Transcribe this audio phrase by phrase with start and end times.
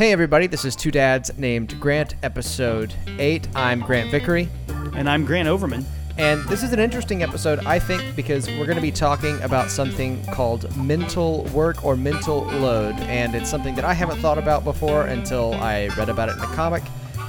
[0.00, 3.54] Hey, everybody, this is Two Dads Named Grant, episode 8.
[3.54, 4.48] I'm Grant Vickery,
[4.94, 5.84] And I'm Grant Overman.
[6.16, 9.70] and this is an interesting episode, I think, because we're going to be talking about
[9.70, 12.94] something called mental work or mental load.
[13.00, 16.38] And it's something that I haven't thought about before until I read about it in
[16.38, 16.82] the comic.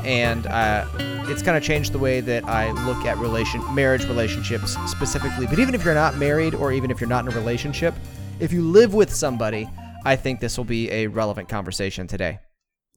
[0.05, 0.87] And uh,
[1.27, 5.45] it's kind of changed the way that I look at relation marriage relationships specifically.
[5.45, 7.93] But even if you're not married or even if you're not in a relationship,
[8.39, 9.69] if you live with somebody,
[10.05, 12.39] I think this will be a relevant conversation today.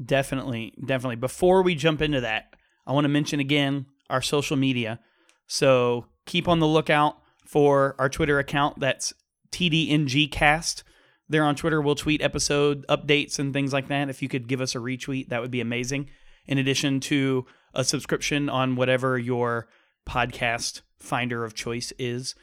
[0.02, 1.16] Definitely, definitely.
[1.16, 2.54] Before we jump into that,
[2.86, 5.00] I want to mention again our social media.
[5.46, 8.80] So keep on the lookout for our Twitter account.
[8.80, 9.12] That's
[9.53, 10.82] TDNGcast.
[11.29, 14.11] There on Twitter, we'll tweet episode updates and things like that.
[14.11, 16.11] If you could give us a retweet, that would be amazing.
[16.46, 19.68] In addition to a subscription on whatever your
[20.06, 22.34] podcast finder of choice is.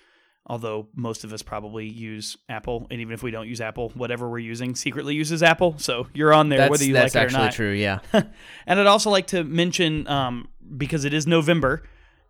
[0.52, 4.30] Although most of us probably use Apple, and even if we don't use Apple, whatever
[4.30, 5.76] we're using secretly uses Apple.
[5.78, 7.32] So you're on there, That's, whether you like it or not.
[7.32, 8.00] That's actually true, yeah.
[8.68, 11.84] And I'd also like to mention, um, because it is November,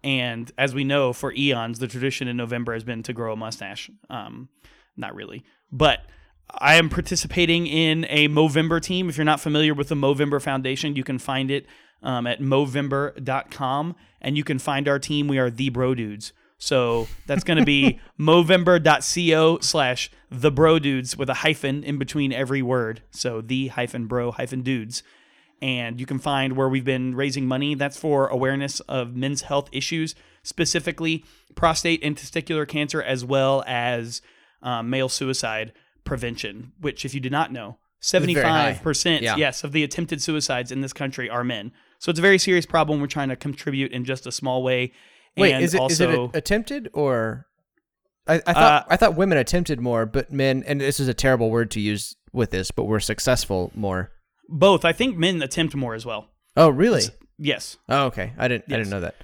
[0.03, 3.36] and as we know, for eons, the tradition in November has been to grow a
[3.36, 3.89] mustache.
[4.08, 4.49] Um,
[4.95, 6.02] not really, but
[6.47, 9.09] I am participating in a Movember team.
[9.09, 11.66] If you're not familiar with the Movember Foundation, you can find it
[12.03, 15.27] um, at movember.com, and you can find our team.
[15.27, 16.33] We are the Bro Dudes.
[16.64, 22.31] So that's going to be movember.co slash the bro dudes with a hyphen in between
[22.31, 23.02] every word.
[23.09, 25.02] So the hyphen bro hyphen dudes
[25.59, 27.73] and you can find where we've been raising money.
[27.76, 34.22] That's for awareness of men's health issues, specifically prostate and testicular cancer, as well as
[34.62, 35.73] um, male suicide
[36.04, 36.72] prevention.
[36.80, 39.36] Which, if you did not know, seventy-five percent, Yeah.
[39.36, 41.72] yes, of the attempted suicides in this country are men.
[42.00, 43.00] So it's a very serious problem.
[43.00, 44.92] We're trying to contribute in just a small way.
[45.37, 47.47] Wait, and is it is also, it a- attempted or
[48.27, 51.13] I, I thought Uh, I thought women attempted more, but men and this is a
[51.13, 54.11] terrible word to use with this, but we're successful more.
[54.49, 54.83] both?
[54.85, 56.27] I think men attempt more as well.
[56.57, 57.03] Oh, really?
[57.37, 57.77] Yes.
[57.89, 58.33] Oh, okay.
[58.37, 59.15] I didn't I didn't know that.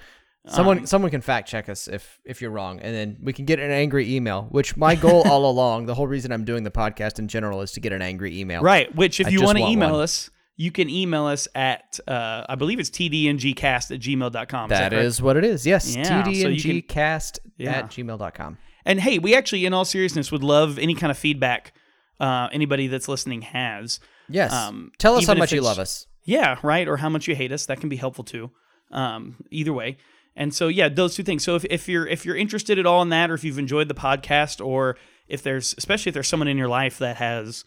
[0.48, 3.44] Someone Um, someone can fact check us if if you're wrong, and then we can
[3.44, 4.46] get an angry email.
[4.50, 7.72] Which my goal all along, the whole reason I'm doing the podcast in general, is
[7.72, 8.62] to get an angry email.
[8.62, 8.92] Right.
[8.94, 10.00] Which, if I you want to email one.
[10.00, 10.30] us,
[10.60, 14.68] you can email us at, uh, I believe it's tdngcast at gmail.com.
[14.68, 15.04] That correct?
[15.04, 15.64] is what it is.
[15.66, 15.94] Yes.
[15.96, 17.70] Yeah, so you can- TDNGcast Yeah.
[17.78, 18.58] at gmail.com.
[18.84, 21.72] And hey, we actually, in all seriousness, would love any kind of feedback
[22.20, 24.00] uh, anybody that's listening has.
[24.28, 24.52] Yes.
[24.52, 26.06] Um, Tell us how much you love us.
[26.24, 26.88] Yeah, right.
[26.88, 27.66] Or how much you hate us.
[27.66, 28.50] That can be helpful too.
[28.90, 29.98] Um, either way.
[30.34, 31.44] And so yeah, those two things.
[31.44, 33.88] So if, if you're if you're interested at all in that, or if you've enjoyed
[33.88, 34.96] the podcast, or
[35.28, 37.64] if there's especially if there's someone in your life that has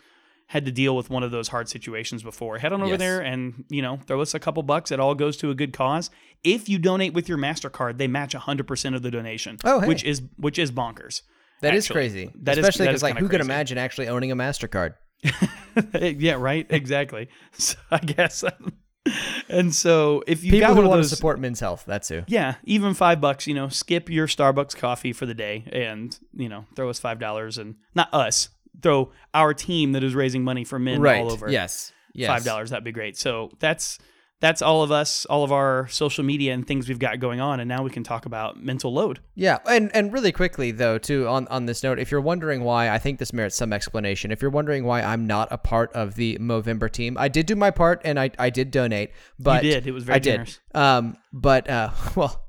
[0.51, 2.99] had to deal with one of those hard situations before, head on over Yes.
[2.99, 4.91] there and you know throw us a couple bucks.
[4.91, 6.09] It all goes to a good cause.
[6.43, 9.57] If you donate with your Mastercard, they match hundred percent of the donation.
[9.63, 9.87] Oh, hey.
[9.87, 11.21] which is which is bonkers.
[11.61, 11.93] That is actually.
[11.93, 12.31] crazy.
[12.41, 14.95] That is- Especially because like who could imagine actually owning a Mastercard?
[15.93, 16.65] yeah, right.
[16.69, 17.29] Exactly.
[17.53, 18.43] So I guess.
[19.49, 21.83] and so if you People got who want those, to support men's health.
[21.87, 22.21] That's who.
[22.27, 26.49] Yeah, even five bucks, you know, skip your Starbucks coffee for the day and, you
[26.49, 28.49] know, throw us five dollars and not us,
[28.81, 31.21] throw our team that is raising money for men right.
[31.21, 31.49] all over.
[31.49, 31.91] Yes.
[32.13, 32.27] Yes.
[32.27, 33.17] Five dollars, that'd be great.
[33.17, 33.97] So that's
[34.41, 37.59] that's all of us, all of our social media and things we've got going on,
[37.59, 39.19] and now we can talk about mental load.
[39.35, 42.89] Yeah, and and really quickly though, too on on this note, if you're wondering why,
[42.89, 44.31] I think this merits some explanation.
[44.31, 47.55] If you're wondering why I'm not a part of the Movember team, I did do
[47.55, 49.85] my part and I I did donate, but did.
[49.85, 50.31] It was very I did.
[50.31, 50.59] generous.
[50.73, 52.43] Um, but uh, well,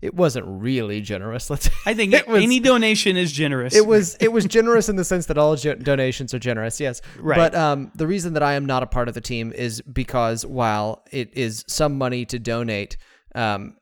[0.00, 1.50] it wasn't really generous.
[1.50, 1.68] Let's.
[1.86, 2.42] I think it was.
[2.42, 3.74] any donation is generous.
[3.74, 7.00] it was it was generous in the sense that all jo- donations are generous, yes.
[7.18, 7.36] Right.
[7.36, 10.44] But um, the reason that I am not a part of the team is because
[10.44, 12.96] while it is some money to donate,
[13.34, 13.76] um,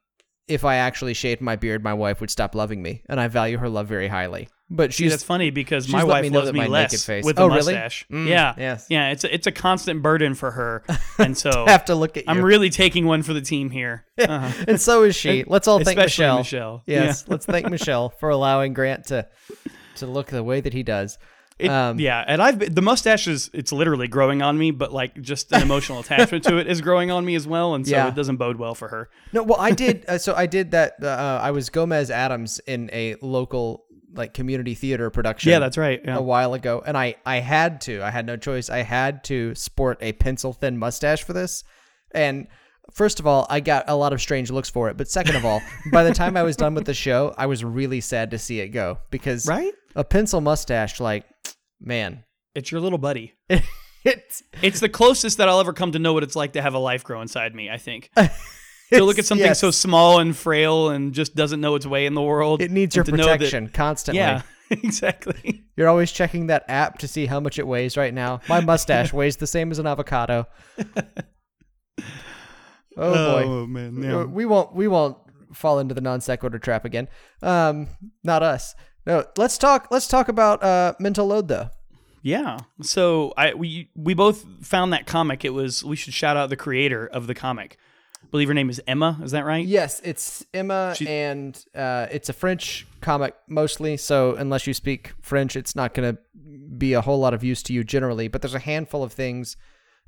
[0.47, 3.59] if I actually shaved my beard, my wife would stop loving me, and I value
[3.59, 4.49] her love very highly.
[4.71, 7.25] But See, she's that's funny because my wife me loves me my naked less face-
[7.25, 7.73] with Oh, a really?
[7.73, 8.05] mustache.
[8.13, 8.87] Mm, yeah, yes.
[8.91, 9.11] yeah.
[9.13, 10.83] It's a, it's a constant burden for her,
[11.19, 12.31] and so have to look at you.
[12.31, 14.05] I'm really taking one for the team here.
[14.19, 14.65] Uh-huh.
[14.69, 15.45] and so is she.
[15.47, 16.39] Let's all thank Especially Michelle.
[16.39, 16.83] Michelle.
[16.87, 19.27] Yes, let's thank Michelle for allowing Grant to
[19.97, 21.19] to look the way that he does.
[21.59, 24.93] It- Um, yeah, and I've been, the mustache is it's literally growing on me, but
[24.93, 27.97] like just an emotional attachment to it is growing on me as well, and so
[27.97, 28.09] Yeah.
[28.09, 29.09] it doesn't bode well for her.
[29.33, 30.05] No, well, I did.
[30.07, 31.03] Uh, so I did that.
[31.03, 33.85] Uh, I was Gomez Addams in a local
[34.15, 35.51] like community theater production.
[35.51, 36.01] Yeah, that's right.
[36.05, 36.17] Yeah.
[36.17, 38.03] A while ago, and I I had to.
[38.03, 38.71] I had no choice.
[38.71, 41.65] I had to sport a pencil thin mustache for this,
[42.13, 42.47] and.
[42.95, 45.45] First of all, I got a lot of strange looks for it, but second of
[45.45, 45.61] all,
[45.93, 48.61] by the time I was done with the show, I was really sad to see
[48.61, 49.75] it go because Right?
[49.95, 51.27] a pencil mustache, like,
[51.79, 52.25] man,
[52.55, 53.35] It's your little buddy.
[54.07, 56.73] it's It's the closest that I'll ever come to know what it's like to have
[56.73, 57.69] a life grow inside me.
[57.69, 58.11] I think.
[58.93, 59.61] to look at something yes.
[59.61, 62.63] so small and frail and just doesn't know its way in the world.
[62.63, 64.21] It needs your know that- protection constantly.
[64.21, 65.65] yeah, exactly.
[65.77, 68.41] You're always checking that app to see how much it weighs right now.
[68.49, 70.47] My mustache weighs the same as an avocado.
[73.01, 73.67] Oh boy.
[73.67, 74.05] man.
[74.05, 75.17] Uh, We won't we won't
[75.53, 77.09] fall into the non sequitur trap again.
[77.43, 77.89] Um
[78.25, 78.75] not us.
[79.07, 81.71] No, let's talk let's talk about uh mental load though.
[82.23, 82.59] Yeah.
[82.83, 85.45] So I we we both found that comic.
[85.45, 87.79] It was we should shout out the creator of the comic.
[88.29, 89.19] I believe her name is Emma.
[89.23, 89.65] Is that right?
[89.65, 95.13] Yes, it's Emma She- and uh it's a French comic mostly, so unless you speak
[95.23, 96.21] French, it's not going to
[96.77, 99.57] be a whole lot of use to you generally, but there's a handful of things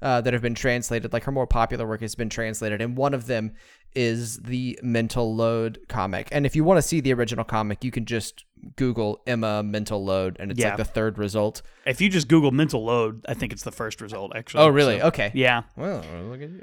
[0.03, 1.13] uh, that have been translated.
[1.13, 3.53] Like her more popular work has been translated, and one of them
[3.95, 6.29] is the Mental Load comic.
[6.33, 8.45] And if you want to see the original comic, you can just
[8.77, 10.69] Google Emma Mental Load, and it's Yeah.
[10.69, 11.61] like the third result.
[11.87, 14.33] If you just Google mental load, I think it's the first result.
[14.35, 14.65] Actually.
[14.65, 15.01] Oh, really?
[15.01, 15.33] So, okay.
[15.35, 15.63] yeah.
[15.77, 16.63] Well, look at you.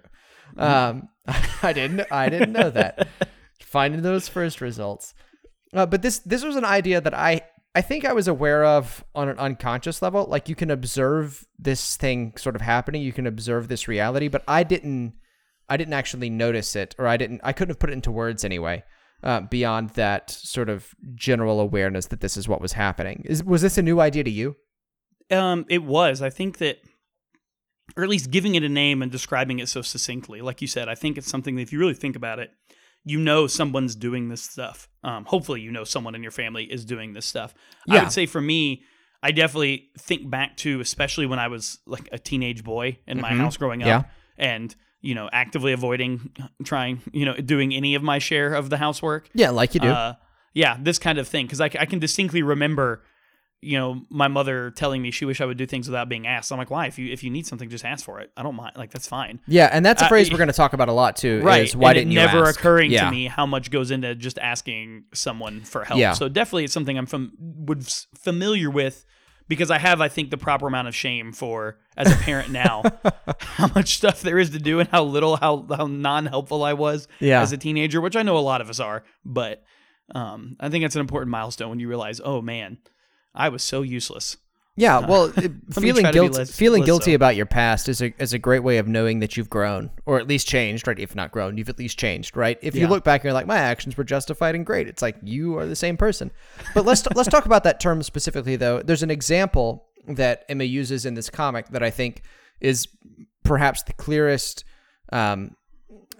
[0.55, 1.09] Um,
[1.63, 2.11] I didn't.
[2.11, 3.07] I didn't know that.
[3.59, 5.13] Finding those first results,
[5.73, 7.41] uh, but this this was an idea that I
[7.75, 10.25] I think I was aware of on an unconscious level.
[10.25, 13.01] Like you can observe this thing sort of happening.
[13.01, 15.13] You can observe this reality, but I didn't.
[15.69, 17.41] I didn't actually notice it, or I didn't.
[17.43, 18.83] I couldn't have put it into words anyway.
[19.23, 23.23] Uh, beyond that sort of general awareness that this is what was happening.
[23.25, 24.55] Is was this a new idea to you?
[25.29, 26.21] Um, it was.
[26.21, 26.77] I think that,
[27.97, 30.87] or at least giving it a name and describing it so succinctly, like you said,
[30.87, 32.51] I think it's something that if you really think about it,
[33.03, 34.87] you know someone's doing this stuff.
[35.03, 37.53] Um, hopefully, you know someone in your family is doing this stuff.
[37.89, 38.83] I would say for me,
[39.23, 43.31] I definitely think back to, especially when I was like a teenage boy in my
[43.31, 43.37] Mhm.
[43.39, 44.03] house growing up, Yeah.
[44.37, 46.31] and you know, actively avoiding
[46.63, 49.29] trying, you know, doing any of my share of the housework.
[49.33, 49.87] Yeah, like you do.
[49.89, 50.13] Uh,
[50.53, 53.03] yeah, this kind of thing because I can distinctly remember,
[53.61, 56.51] you know, my mother telling me she wished I would do things without being asked.
[56.51, 56.85] I'm like, why?
[56.87, 58.31] If you if you need something, just ask for it.
[58.37, 58.77] I don't mind.
[58.77, 59.39] Like that's fine.
[59.47, 61.41] yeah, and that's a uh, phrase y- we're going to talk about a lot too.
[61.41, 61.63] Right?
[61.65, 62.59] Is why and didn't it you never ask?
[62.59, 63.05] occurring yeah.
[63.05, 65.99] to me how much goes into just asking someone for help.
[65.99, 66.13] Yeah.
[66.13, 69.05] So definitely, it's something I'm from would familiar with
[69.47, 72.83] because I have, I think, the proper amount of shame for as a parent now
[73.39, 76.73] how much stuff there is to do and how little how how non helpful I
[76.73, 77.41] was Yeah.
[77.41, 79.63] as a teenager, which I know a lot of us are, but
[80.13, 82.77] um, I think it's an important milestone when you realize, oh man,
[83.37, 84.37] I was so useless.
[84.75, 87.15] Yeah, well, it- me feeling try to be guilty, less- feeling less guilty so.
[87.15, 90.19] about your past is a is a great way of knowing that you've grown, or
[90.19, 90.87] at least changed.
[90.87, 90.99] Right?
[90.99, 92.37] If not grown, you've at least changed.
[92.37, 92.59] Right?
[92.61, 95.17] If you look back and you're like, my actions were justified and great, it's like
[95.23, 96.31] you are the same person.
[96.73, 98.81] But let's let's talk about that term specifically, though.
[98.81, 102.21] There's an example that Emma uses in this comic that I think
[102.61, 102.87] is
[103.43, 104.63] perhaps the clearest
[105.11, 105.55] um,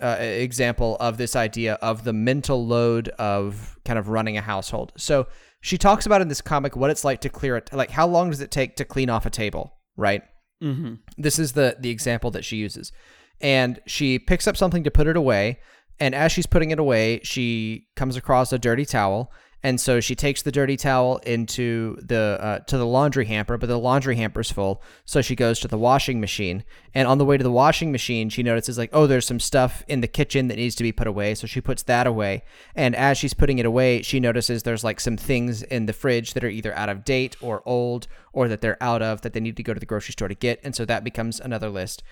[0.02, 4.94] uh, example of this idea of the mental load of kind of running a household.
[4.98, 5.28] So
[5.68, 7.74] she talks about in this comic what it's like to clear it.
[7.74, 10.24] Like, how long does it take to clean off a table, right?
[10.64, 10.96] Mm-hmm.
[11.18, 12.94] This is the the example that she uses,
[13.42, 15.60] and she picks up something to put it away.
[16.00, 19.30] And as she's putting it away, she comes across a dirty towel,
[19.64, 23.68] and so she takes the dirty towel into the uh, to the laundry hamper, but
[23.68, 24.84] the laundry hamper's full.
[25.04, 26.64] So she goes to the washing machine,
[26.94, 29.84] and on the way to the washing machine, she notices like, oh, there's some stuff
[29.88, 31.34] in the kitchen that needs to be put away.
[31.34, 32.44] So she puts that away,
[32.76, 36.34] and as she's putting it away, she notices there's like some things in the fridge
[36.34, 39.40] that are either out of date or old, or that they're out of that they
[39.40, 42.04] need to go to the grocery store to get, and so that becomes another list.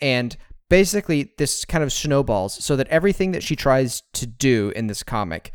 [0.00, 0.36] And
[0.70, 5.02] basically, this kind of snowballs so that everything that she tries to do in this
[5.02, 5.52] comic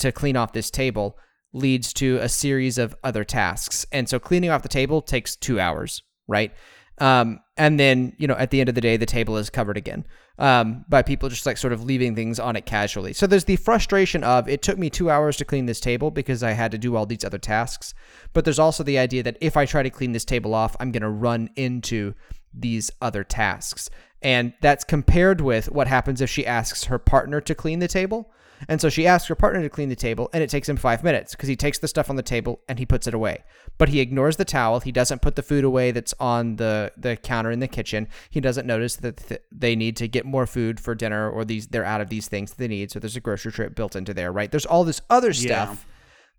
[0.00, 1.18] to clean off this table
[1.52, 3.86] leads to a series of other tasks.
[3.92, 6.52] And so cleaning off the table takes two hours, right?
[6.98, 9.78] Um, and then, you know, at the end of the day, the table is covered
[9.78, 10.04] again
[10.38, 13.14] um, by people just like sort of leaving things on it casually.
[13.14, 16.42] So there's the frustration of it took me two hours to clean this table because
[16.42, 17.94] I had to do all these other tasks.
[18.34, 20.92] But there's also the idea that if I try to clean this table off, I'm
[20.92, 22.14] going to run into
[22.52, 23.88] these other tasks.
[24.22, 28.30] And that's compared with what happens if she asks her partner to clean the table.
[28.68, 31.02] And so she asks her partner to clean the table, and it takes him five
[31.02, 33.42] minutes because he takes the stuff on the table and he puts it away.
[33.78, 34.80] But he ignores the towel.
[34.80, 38.06] He doesn't put the food away that's on the, the counter in the kitchen.
[38.28, 41.68] He doesn't notice that th- they need to get more food for dinner or these
[41.68, 42.90] they're out of these things that they need.
[42.90, 44.50] So there's a grocery trip built into there, right?
[44.50, 45.32] There's all this other Yeah.
[45.64, 45.86] stuff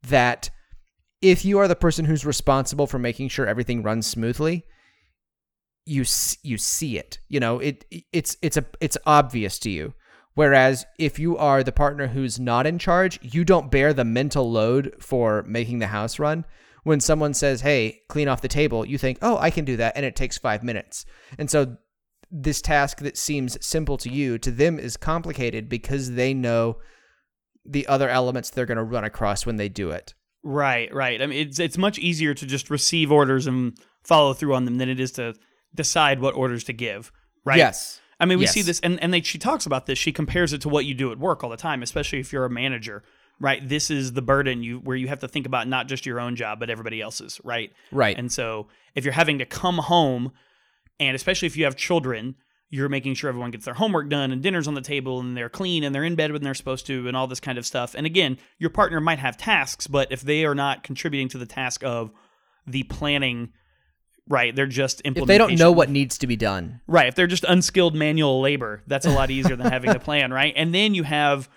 [0.04, 0.50] that
[1.22, 4.66] if you are the person who's responsible for making sure everything runs smoothly,
[5.86, 6.04] you
[6.44, 7.20] you see it.
[7.28, 9.94] You know, it it's it's a it's obvious to you.
[10.34, 14.50] Whereas if you are the partner who's not in charge, you don't bear the mental
[14.50, 16.46] load for making the house run.
[16.84, 19.94] When someone says, "Hey, clean off the table," you think, "Oh, I can do that,"
[19.96, 21.06] and it takes 5 minutes.
[21.38, 21.78] And so
[22.32, 26.78] this task that seems simple to you to them is complicated because they know
[27.66, 30.16] the other elements they're going to run across when they do it.
[30.44, 31.22] Right, right.
[31.22, 34.80] I mean, it's it's much easier to just receive orders and follow through on them
[34.80, 35.36] than it is to
[35.76, 37.12] decide what orders to give.
[37.46, 37.60] Right.
[37.60, 38.01] Yes.
[38.22, 38.54] I mean, we Yes.
[38.54, 39.98] see this, and and they, she talks about this.
[40.00, 42.46] She compares it to what you do at work all the time, especially if you're
[42.46, 43.04] a manager,
[43.40, 43.68] right?
[43.68, 46.36] This is the burden you where you have to think about not just your own
[46.36, 47.72] job but everybody else's, right?
[47.92, 48.18] Right.
[48.18, 50.32] And so if you're having to come home,
[51.00, 52.36] and especially if you have children,
[52.70, 55.50] you're making sure everyone gets their homework done and dinner's on the table and they're
[55.50, 57.96] clean and they're in bed when they're supposed to and all this kind of stuff.
[57.96, 61.46] And again, your partner might have tasks, but if they are not contributing to the
[61.46, 62.12] task of
[62.66, 63.52] the planning,
[64.28, 66.82] right, they're just if they don't know what needs to be done.
[66.88, 67.08] Right.
[67.08, 70.54] If they're just unskilled manual labor, that's a lot easier than having to plan, right?
[70.56, 71.50] And then you have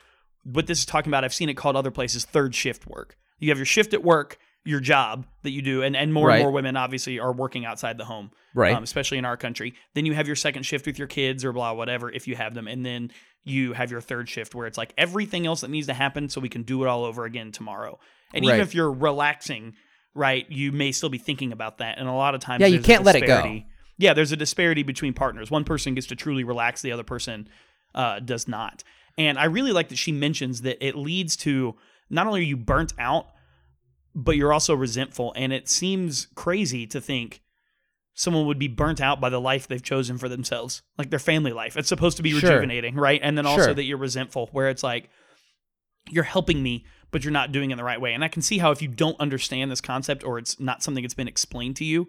[0.45, 1.25] what this is talking about.
[1.25, 3.17] I've seen it called other places third shift work.
[3.39, 6.37] You have your shift at work, your job that you do, and, and more Right.
[6.37, 8.75] and more women obviously are working outside the home, Right.
[8.75, 9.75] um, especially in our country.
[9.95, 12.55] Then you have your second shift with your kids or blah, whatever, if you have
[12.55, 12.67] them.
[12.67, 13.11] And then
[13.43, 16.41] you have your third shift where it's like everything else that needs to happen so
[16.41, 17.99] we can do it all over again tomorrow.
[18.33, 19.75] And even if you're relaxing,
[20.15, 21.99] right, you may still be thinking about that.
[21.99, 23.63] And a lot of times, Yeah, you can't let it go.
[23.97, 25.51] Yeah, there's a disparity between partners.
[25.51, 27.49] One person gets to truly relax, the other person
[27.95, 28.83] uh, does not.
[29.17, 31.77] And I really like that she mentions that it leads to
[32.11, 33.27] not only are you burnt out,
[34.15, 35.33] but you're also resentful.
[35.37, 37.41] And it seems crazy to think
[38.15, 41.53] someone would be burnt out by the life they've chosen for themselves, like their family
[41.53, 41.77] life.
[41.77, 42.41] It's supposed to be Sure.
[42.51, 43.21] rejuvenating, right?
[43.23, 43.75] And then also Sure.
[43.75, 45.09] that you're resentful, where it's like,
[46.11, 48.15] you're helping me, but you're not doing it the right way.
[48.15, 51.03] And I can see how if you don't understand this concept or it's not something
[51.03, 52.09] that's been explained to you,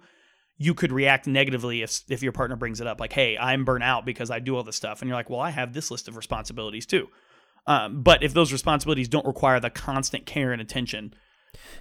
[0.58, 3.84] you could react negatively if if your partner brings it up, like, "Hey, I'm burnt
[3.84, 6.08] out because I do all this stuff," and you're like, "Well, I have this list
[6.08, 7.10] of responsibilities too."
[7.68, 11.14] Um, but if those responsibilities don't require the constant care and attention,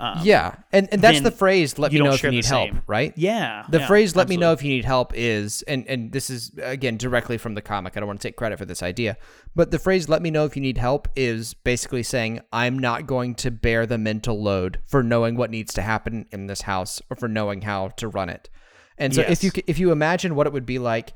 [0.00, 1.78] um, yeah, and and that's the phrase.
[1.78, 2.70] Let me know if you need help.
[2.70, 2.82] same.
[2.86, 3.12] Right.
[3.16, 6.30] yeah, The yeah, phrase "Let me know if you need help" is, and and this
[6.30, 7.96] is again directly from the comic.
[7.96, 9.16] I don't want to take credit for this idea,
[9.54, 13.06] but the phrase "Let me know if you need help" is basically saying I'm not
[13.06, 17.00] going to bear the mental load for knowing what needs to happen in this house
[17.10, 18.50] or for knowing how to run it.
[18.98, 21.12] And so if you if you imagine what it would be like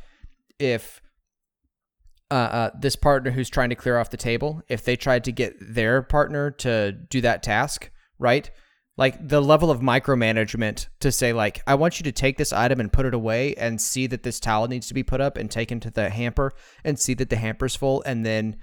[0.59, 1.01] if
[2.31, 5.33] uh, uh, this partner who's trying to clear off the table, if they tried to
[5.33, 8.51] get their partner to do that task, right?
[8.97, 12.81] Like the level of micromanagement to say, like, I want you to take this item
[12.81, 15.49] and put it away and see that this towel needs to be put up and
[15.51, 16.53] taken to the hamper
[16.85, 18.03] and see that the hamper's full.
[18.05, 18.57] And then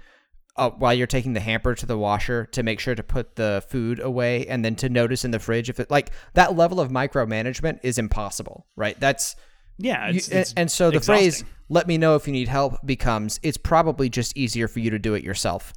[0.56, 3.64] uh, while you're taking the hamper to the washer to make sure to put the
[3.68, 6.90] food away and then to notice in the fridge if it like that level of
[6.90, 8.98] micromanagement is impossible, right?
[9.00, 9.36] That's
[9.78, 12.74] yeah, you- it's, and, and so the phrase "let me know if you need help"
[12.86, 15.74] becomes it's probably just easier for you to do it yourself.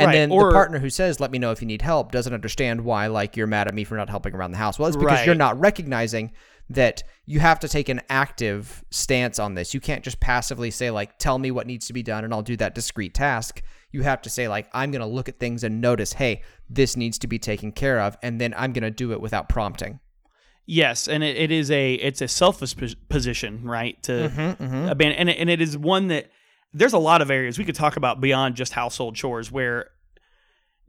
[0.00, 2.10] And Right, then or- the partner who says "let me know if you need help"
[2.12, 4.78] doesn't understand why like you're mad at me for not helping around the house.
[4.78, 6.32] Well, it's because you're not recognizing
[6.70, 9.74] that you have to take an active stance on this.
[9.74, 12.42] You can't just passively say like "tell me what needs to be done" and I'll
[12.42, 13.62] do that discrete task.
[13.92, 16.96] You have to say like "I'm going to look at things and notice, hey, this
[16.96, 19.98] needs to be taken care of," and then I'm going to do it without prompting.
[20.66, 22.76] Yes, and it, it is a it's a selfish
[23.08, 24.00] position, right?
[24.04, 26.30] To Mm-hmm, abandon, and it, and it is one that
[26.72, 29.90] there's a lot of areas we could talk about beyond just household chores where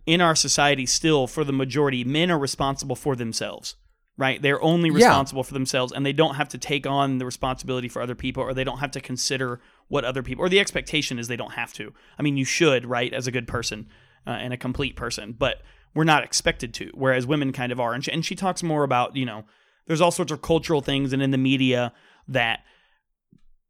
[0.05, 3.75] in our society still for the majority men are responsible for themselves
[4.17, 4.41] right?
[4.41, 4.95] They're only Yeah.
[4.95, 8.43] responsible for themselves and they don't have to take on the responsibility for other people
[8.43, 11.53] or they don't have to consider what other people or the expectation is they don't
[11.53, 11.93] have to.
[12.19, 13.87] I mean you should right as a good person
[14.27, 15.61] uh, and a complete person but
[15.95, 17.93] we're not expected to whereas women kind of are.
[17.93, 19.45] And she, and she talks more about you know
[19.87, 21.91] there's all sorts of cultural things and in the media
[22.27, 22.59] that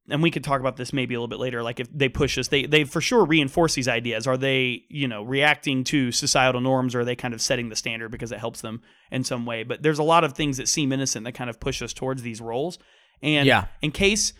[0.10, 2.38] and we could talk about this maybe a little bit later like if they push
[2.38, 6.60] us they they for sure reinforce these ideas are they you know reacting to societal
[6.60, 8.82] norms or are they kind of setting the standard because it helps them
[9.12, 11.60] in some way but there's a lot of things that seem innocent that kind of
[11.60, 12.80] push us towards these roles
[13.22, 13.66] and Yeah.
[13.82, 14.34] in case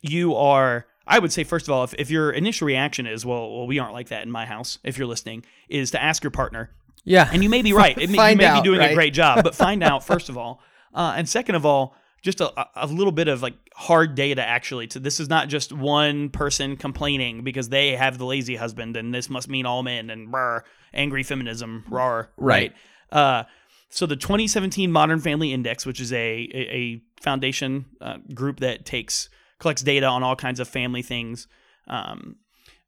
[0.00, 3.50] you are I would say first of all if, if your initial reaction is well
[3.56, 6.30] well we aren't like that in my house if you're listening is to ask your
[6.30, 6.70] partner
[7.04, 7.96] Yeah, and you may be right.
[7.98, 8.92] It may, you may out, be doing right?
[8.92, 10.60] a great job, but find out first of all,
[10.94, 11.94] uh, and second of all,
[12.24, 14.86] just a, a little bit of like hard data actually.
[14.88, 19.14] To this is not just one person complaining because they have the lazy husband, and
[19.14, 20.64] this must mean all men and brr,
[20.94, 22.72] angry feminism, rar, Right.
[23.12, 23.44] Uh,
[23.90, 28.86] so the 2017 Modern Family Index, which is a a, a foundation uh, group that
[28.86, 29.28] takes
[29.58, 31.46] collects data on all kinds of family things,
[31.88, 32.36] um,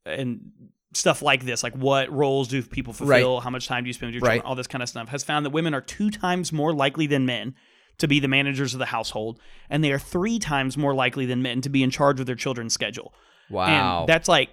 [0.06, 0.50] and
[0.94, 4.08] stuff like this, like what roles do people fulfill, how much time do you spend
[4.08, 4.36] with your Right.
[4.36, 7.06] children, all this kind of stuff, has found that women are two times more likely
[7.06, 7.54] than men
[7.98, 11.42] to be the managers of the household, and they are three times more likely than
[11.42, 13.14] men to be in charge of their children's schedule.
[13.50, 14.00] wow.
[14.00, 14.50] And that's like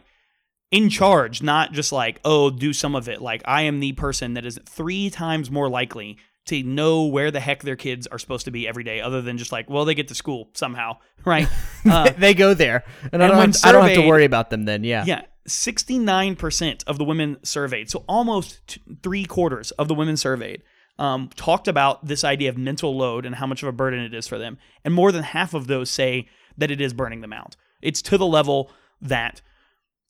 [0.71, 3.21] in charge, not just like, oh, do some of it.
[3.21, 7.39] Like, I am the person that is three times more likely to know where the
[7.39, 9.93] heck their kids are supposed to be every day, other than just like, well, they
[9.93, 11.47] get to school somehow, right?
[11.85, 14.63] Uh, they go there, and, I don't, to, I don't have to worry about them
[14.63, 14.85] then.
[14.85, 15.03] Yeah.
[15.05, 20.63] yeah, 69% of the women surveyed, so almost t- three quarters of the women surveyed,
[20.99, 24.13] um, talked about this idea of mental load and how much of a burden it
[24.13, 24.57] is for them.
[24.83, 27.55] And more than half of those say that it is burning them out.
[27.81, 28.71] It's to the level
[29.01, 29.41] that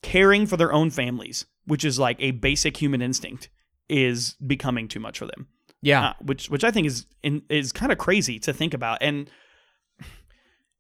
[0.01, 3.49] caring for their own families, which is like a basic human instinct,
[3.89, 5.47] is becoming too much for them.
[5.81, 6.09] Yeah.
[6.09, 8.99] Uh, which which I think is in, is kind of crazy to think about.
[9.01, 9.29] And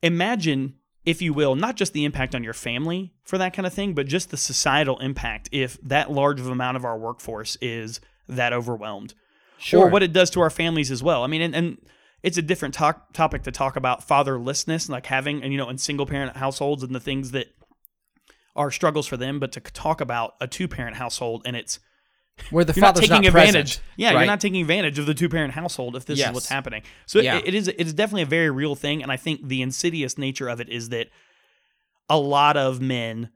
[0.03, 3.73] imagine, if you will, not just the impact on your family for that kind of
[3.73, 7.99] thing, but just the societal impact if that large of amount of our workforce is
[8.29, 9.13] that overwhelmed,
[9.57, 9.85] Sure.
[9.85, 11.23] or what it does to our families as well.
[11.23, 11.77] I mean, and, and
[12.21, 16.05] it's a different topic to talk about fatherlessness, like having and you know in single
[16.05, 17.47] parent households and the things that
[18.55, 21.79] are struggles for them, but to talk about a two parent household and it's
[22.51, 23.79] Where the you're not taking present, advantage.
[23.97, 24.17] yeah, right?
[24.19, 26.29] you're not taking advantage of the two parent household if this Yes.
[26.29, 26.83] is what's happening.
[27.05, 29.61] So it- it is it is definitely a very real thing, and I think the
[29.61, 31.07] insidious nature of it is that
[32.09, 33.29] a lot of men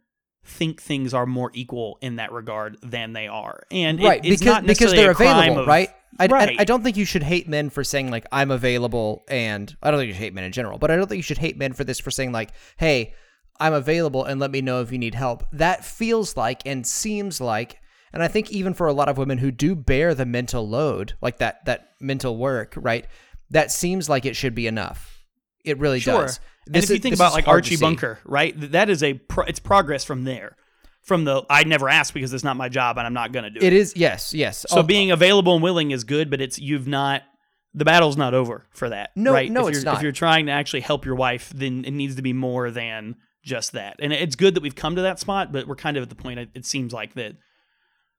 [0.48, 4.40] think things are more equal in that regard than they are, and it- right it's
[4.40, 5.90] because not because they're available of- right?
[6.20, 9.76] I, I- I, don't think you should hate men for saying like i'm available and
[9.84, 11.38] i don't think you should hate men in general but i don't think you should
[11.38, 13.14] hate men for this for saying like hey
[13.60, 15.44] i'm available and let me know if you need help.
[15.52, 17.80] That feels like and seems like
[18.14, 21.14] and i think even for a lot of women who do bear the mental load
[21.22, 23.06] like that that mental work right
[23.52, 25.17] that seems like it should be enough
[25.66, 26.22] it really Sure.
[26.24, 27.78] does and if you is- think this about like Archie.
[27.78, 28.54] Bunker, right?
[28.72, 30.56] That is a pro- it's progress from there.
[31.04, 33.50] From the I never asked because it's not my job and I'm not going to
[33.50, 33.64] do it.
[33.64, 35.14] it is yes yes So Oh, being oh.
[35.14, 37.24] available and willing is good, but it's you've not
[37.74, 39.12] the battle's not over for that.
[39.16, 39.50] No- right?
[39.52, 39.98] no, if it's you're, not.
[39.98, 43.16] If you're trying to actually help your wife, then it needs to be more than
[43.44, 43.96] just that.
[44.00, 46.16] And it's good that we've come to that spot, but we're kind of at the
[46.16, 46.50] point.
[46.54, 47.36] It seems like that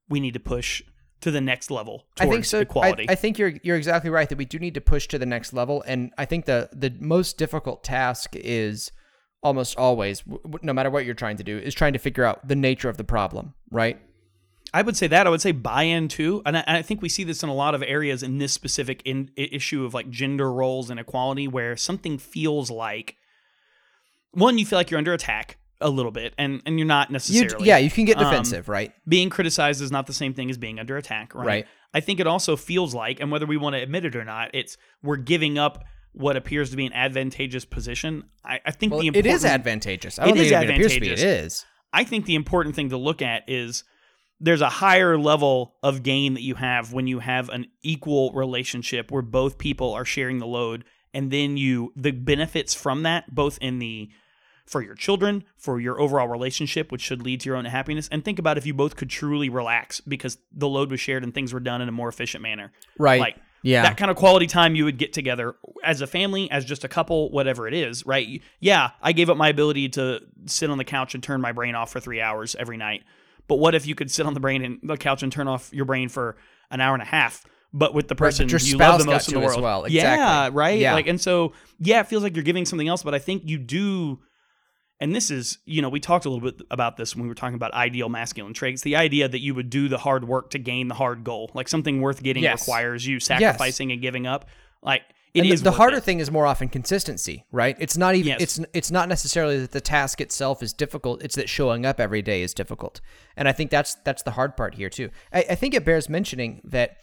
[0.09, 0.81] we need to push
[1.21, 2.59] to the next level I towards think so.
[2.59, 3.07] I- equality.
[3.09, 5.53] I, think you're you're exactly right that we do need to push to the next
[5.53, 8.93] level, and I think the the most difficult task is
[9.43, 10.25] almost always,
[10.63, 12.97] no matter what you're trying to do, is trying to figure out the nature of
[12.97, 14.01] the problem, right?
[14.75, 15.27] I would say that.
[15.27, 17.55] I would say buy-in too, and I, and I think we see this in a
[17.55, 21.77] lot of areas in this specific in, issue of like gender roles and equality, where
[21.77, 23.17] something feels like
[24.33, 27.65] one, you feel like you're under attack a little bit, and and you're not necessarily.
[27.65, 28.93] You, yeah, you can get Um, defensive, right?
[29.09, 31.47] being criticized is not the same thing as being under attack, right?
[31.47, 31.67] Right.
[31.95, 34.51] I think it also feels like, and whether we want to admit it or not,
[34.55, 38.25] it's we're giving up what appears to be an advantageous position.
[38.45, 40.19] I, I think Well, the it is advantageous.
[40.19, 41.07] I don't is think it appears to be.
[41.09, 41.45] It advantageous.
[41.55, 41.67] is.
[41.93, 43.85] I think the important thing to look at is
[44.41, 49.11] there's a higher level of gain that you have when you have an equal relationship
[49.11, 53.59] where both people are sharing the load and then you the benefits from that both
[53.61, 54.11] in the
[54.69, 58.07] for your children, for your overall relationship, which should lead to your own happiness.
[58.13, 61.33] And think about if you both could truly relax because the load was shared and
[61.33, 62.71] things were done in a more efficient manner.
[62.99, 63.19] Right.
[63.19, 63.83] Like yeah.
[63.83, 66.89] that kind of quality time you would get together as a family, as just a
[66.89, 68.43] couple, whatever it is, right?
[68.61, 71.75] Yeah, I gave up my ability to sit on the couch and turn my brain
[71.75, 73.05] off for three hours every night.
[73.47, 75.73] But what if you could sit on the brain and the couch and turn off
[75.73, 76.37] your brain for
[76.71, 77.47] an hour and a half?
[77.73, 79.89] But with the person your you love the most in the as world, well.
[79.89, 80.79] yeah, right.
[80.79, 80.95] Yeah.
[80.95, 83.59] Like, and so, yeah, it feels like you're giving something else, but I think you
[83.59, 84.21] do
[85.01, 87.35] and this is, you know, we talked a little bit about this when we were
[87.35, 88.83] talking about ideal masculine traits.
[88.83, 91.69] The idea that you would do the hard work to gain the hard goal, like
[91.69, 92.63] something worth getting Yes.
[92.63, 94.47] requires you sacrificing and giving up.
[94.83, 95.03] Like
[95.35, 96.05] it and is the, the harder it.
[96.05, 97.77] thing is more often consistency, right?
[97.79, 98.41] It's not even Yes.
[98.41, 101.23] it's it's not necessarily that the task itself is difficult.
[101.23, 103.01] It's that showing up every day is difficult,
[103.37, 105.11] and I think that's that's the hard part here too.
[105.33, 106.97] I, I think it bears mentioning that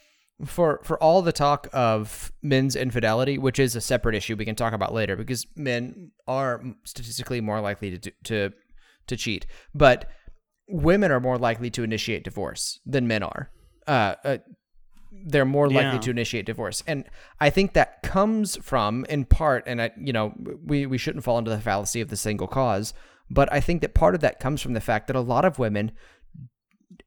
[0.43, 4.55] for for all the talk of men's infidelity, which is a separate issue we can
[4.55, 8.49] talk about later, because men are statistically more likely to do, to
[9.07, 10.09] to cheat, but
[10.67, 13.51] women are more likely to initiate divorce than men are.
[13.87, 14.37] Uh, uh,
[15.27, 15.99] they're more likely Yeah.
[15.99, 17.05] to initiate divorce, and
[17.39, 20.33] I think that comes from, in part, and I, you know,
[20.65, 22.93] we we shouldn't fall into the fallacy of the single cause,
[23.29, 25.57] but I think that part of that comes from the fact that a lot of
[25.59, 25.91] women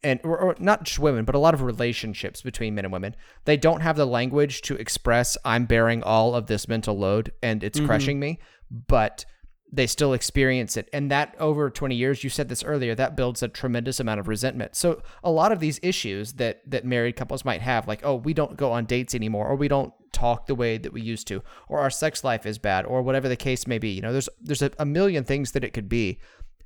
[0.02, 3.16] and or, or not just women, but a lot of relationships between men and women,
[3.44, 7.64] they don't have the language to express I'm bearing all of this mental load and
[7.64, 7.88] it's mm-hmm.
[7.88, 8.38] crushing me,
[8.70, 9.24] but
[9.70, 10.88] they still experience it.
[10.92, 14.28] And that over 20 years, you said this earlier, that builds a tremendous amount of
[14.28, 14.74] resentment.
[14.74, 18.32] So a lot of these issues that that married couples might have, like, oh, we
[18.32, 21.42] don't go on dates anymore, or we don't talk the way that we used to,
[21.68, 23.90] or our sex life is bad, or whatever the case may be.
[23.90, 26.18] You know, there's there's a, a million things that it could be.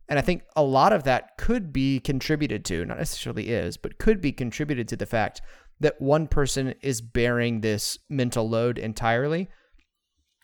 [0.08, 3.98] And I think a lot of that could be contributed to, not necessarily is, but
[3.98, 5.40] could be contributed to the fact
[5.80, 9.48] that one person is bearing this mental load entirely.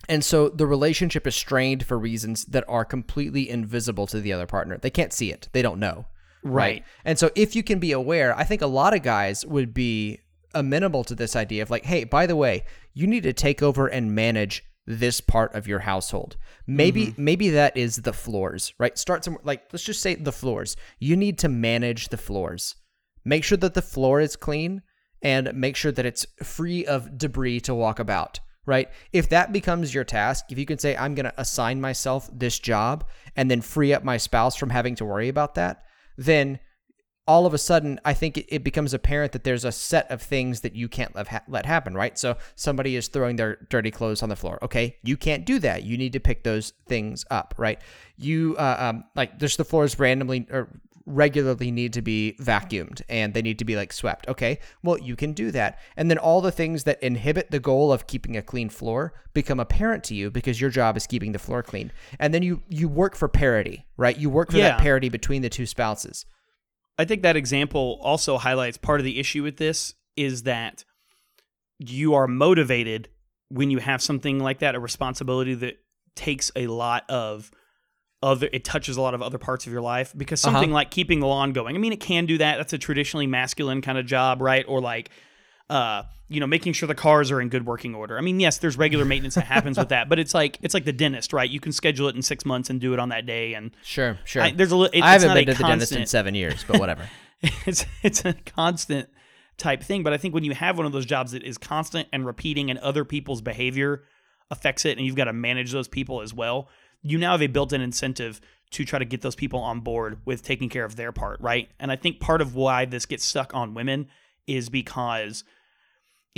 [0.09, 4.47] And so the relationship is strained for reasons that are completely invisible to the other
[4.47, 4.79] partner.
[4.79, 6.07] They can't see it, they don't know.
[6.45, 6.85] Right.
[7.05, 10.21] And so if you can be aware, I think a lot of guys would be
[10.55, 13.87] amenable to this idea of like, hey, by the way, you need to take over
[13.87, 16.37] and manage this part of your household.
[16.67, 17.25] Maybe mm-hmm.
[17.25, 18.97] maybe that is the floors, right?
[18.97, 20.77] Start somewhere like let's just say the floors.
[20.99, 22.75] You need to manage the floors.
[23.25, 24.83] Make sure that the floor is clean
[25.23, 28.89] and make sure that it's free of debris to walk about, right?
[29.13, 32.59] If that becomes your task, if you can say I'm going to assign myself this
[32.59, 33.05] job
[33.37, 35.85] and then free up my spouse from having to worry about that,
[36.17, 36.61] then
[37.29, 40.63] all of a sudden, I think it, becomes apparent that there's a set of things
[40.63, 42.19] that you can't let, ha- let happen, right?
[42.19, 44.59] So somebody is throwing their dirty clothes on the floor.
[44.63, 45.85] Okay, you can't do that.
[45.85, 47.79] You need to pick those things up, right?
[48.17, 50.69] You uh, um, like there's the floors randomly or
[51.05, 54.29] regularly need to be vacuumed and they need to be like swept.
[54.29, 55.79] Okay, well, you can do that.
[55.97, 59.59] And then all the things that inhibit the goal of keeping a clean floor become
[59.61, 61.93] apparent to you because your job is keeping the floor clean.
[62.19, 64.17] And then you you work for parity, right?
[64.17, 64.71] You work for Yeah.
[64.71, 66.27] that parity between the two spouses.
[66.99, 70.85] I think that example also highlights part of the issue with this is that
[71.79, 73.09] you are motivated
[73.51, 75.79] when you have something like that, a responsibility that
[76.17, 77.51] takes a lot of
[78.21, 80.57] other it touches a lot of other parts of your life because Uh-huh.
[80.57, 81.77] something like keeping the lawn going.
[81.77, 82.57] I mean, it can do that.
[82.57, 84.65] That's a traditionally masculine kind of job, right?
[84.67, 85.11] Or like
[85.71, 88.19] uh, you know, making sure the cars are in good working order.
[88.19, 90.85] I mean, yes, there's regular maintenance that happens with that, but it's like it's like
[90.85, 91.49] the dentist, right?
[91.49, 94.19] You can schedule it in six months and do it on that day, and Sure,
[94.25, 94.43] sure.
[94.43, 96.79] I, there's a li- it, I haven't been to the dentist in seven years, but
[96.79, 97.09] whatever.
[97.67, 99.09] it's it's a constant
[99.59, 100.03] type thing.
[100.03, 102.71] But I think when you have one of those jobs that is constant and repeating,
[102.71, 104.05] and other people's behavior
[104.51, 106.69] affects it, and you've got to manage those people as well,
[107.03, 110.43] you now have a built-in incentive to try to get those people on board with
[110.43, 111.71] taking care of their part, right?
[111.79, 114.09] And I think part of why this gets stuck on women
[114.47, 115.45] is because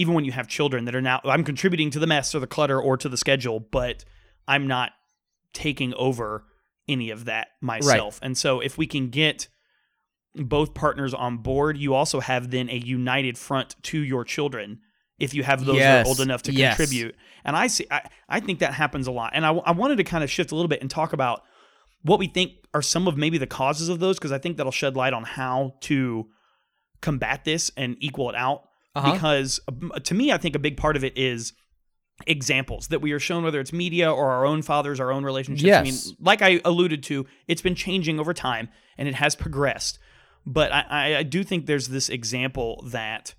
[0.01, 2.47] even when you have children that are now I'm contributing to the mess or the
[2.47, 4.05] clutter or to the schedule, but
[4.49, 4.93] I'm not
[5.53, 6.45] taking over
[6.89, 8.19] any of that myself.
[8.23, 9.49] And so if we can get
[10.35, 14.81] both partners on board, you also have then a united front to your children
[15.19, 16.07] if you have those that Yes.
[16.07, 16.77] are old enough to Yes.
[16.79, 17.15] contribute.
[17.45, 19.33] And I see I, I think that happens a lot.
[19.35, 21.43] And I, I wanted to kind of shift a little bit and talk about
[22.03, 24.73] what we think are some of maybe the causes of those because I think that'll
[24.73, 26.29] shed light on how to
[27.03, 29.13] combat this and equal it out Uh-huh.
[29.13, 31.53] because um, to me, I think a big part of it is
[32.27, 35.73] examples that we are shown, whether it's media or our own fathers, our own relationships.
[35.73, 39.99] I mean, like I alluded to, it's been changing over time and it has progressed.
[40.47, 43.35] But I, I do think there's this example that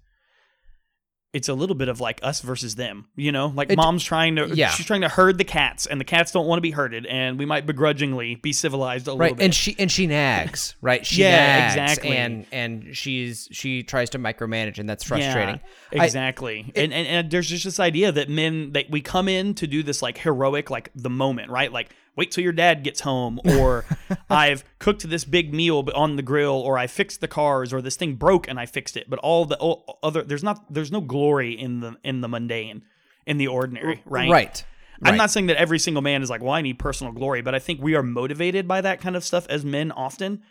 [1.33, 4.35] it's a little bit of like us versus them, you know, like It- mom's trying
[4.35, 4.69] to, yeah.
[4.71, 7.39] she's trying to herd the cats, and the cats don't want to be herded, and
[7.39, 9.45] we might begrudgingly be civilized a little right bit.
[9.45, 12.17] and she and she nags right she Yeah, nags exactly.
[12.17, 15.61] and and she's she tries to micromanage and that's frustrating
[15.93, 16.71] Yeah, I- exactly.
[16.75, 19.83] and, and and there's just this idea that men that we come in to do
[19.83, 21.71] this like heroic like the moment, right?
[21.71, 23.85] Like wait till your dad gets home or
[24.29, 27.95] I've cooked this big meal on the grill or I fixed the cars or this
[27.95, 29.09] thing broke and I fixed it.
[29.09, 29.57] But all the
[30.03, 32.83] other there's not there's no glory in the in the mundane,
[33.25, 34.29] in the ordinary, right?
[34.29, 34.65] right
[35.03, 35.17] I'm Right.
[35.17, 37.59] not saying that every single man is like, well, I need personal glory, but I
[37.59, 40.43] think we are motivated by that kind of stuff as men often.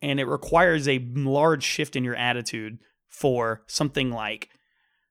[0.00, 4.48] And it requires a large shift in your attitude for something like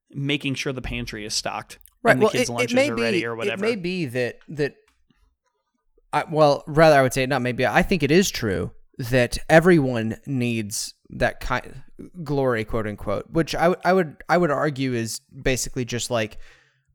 [0.09, 2.89] making sure the pantry is stocked right and the well kids' it, lunches it may
[2.89, 3.63] are be ready or whatever.
[3.63, 4.73] it may be that that
[6.13, 10.17] I, well rather i would say not maybe i think it is true that everyone
[10.25, 11.83] needs that kind
[12.23, 16.37] glory quote unquote which i would i would i would argue is basically just like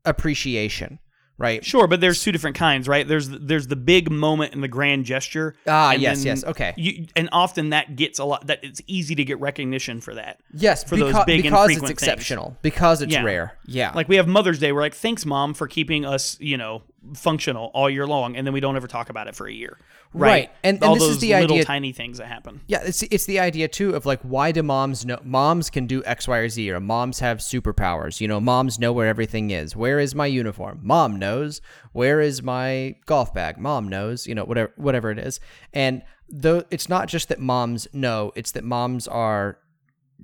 [0.05, 0.99] appreciation
[1.37, 3.05] right Sure, but there's two different kinds, right?
[3.05, 5.53] There's there's the big moment and the grand gesture.
[5.67, 6.73] Ah, yes, yes, okay.
[6.77, 8.47] You, and often that gets a lot.
[8.47, 10.39] That it's easy to get recognition for that.
[10.53, 11.91] yes for because, those big because it's infrequent things.
[11.91, 13.23] exceptional because it's Yeah.
[13.23, 14.71] rare yeah Like we have Mother's Day.
[14.71, 18.53] We're like, thanks, mom, for keeping us, you know, functional all year long, and then
[18.53, 19.77] we don't ever talk about it for a year.
[20.13, 20.49] Right.
[20.63, 22.61] And- and all this is the little idea- tiny things that happen.
[22.67, 26.03] Yeah, it's it's the idea too of like why do moms know moms can do
[26.05, 28.21] X, Y, or Z or moms have superpowers.
[28.21, 29.75] You know, moms know where everything is.
[29.75, 30.79] Where is my uniform?
[30.83, 31.61] Mom knows.
[31.91, 33.57] Where is my golf bag?
[33.57, 34.25] Mom knows.
[34.25, 35.39] You know, whatever whatever it is.
[35.73, 39.57] And though it's not just that moms know, it's that moms are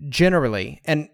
[0.10, 1.10] generally and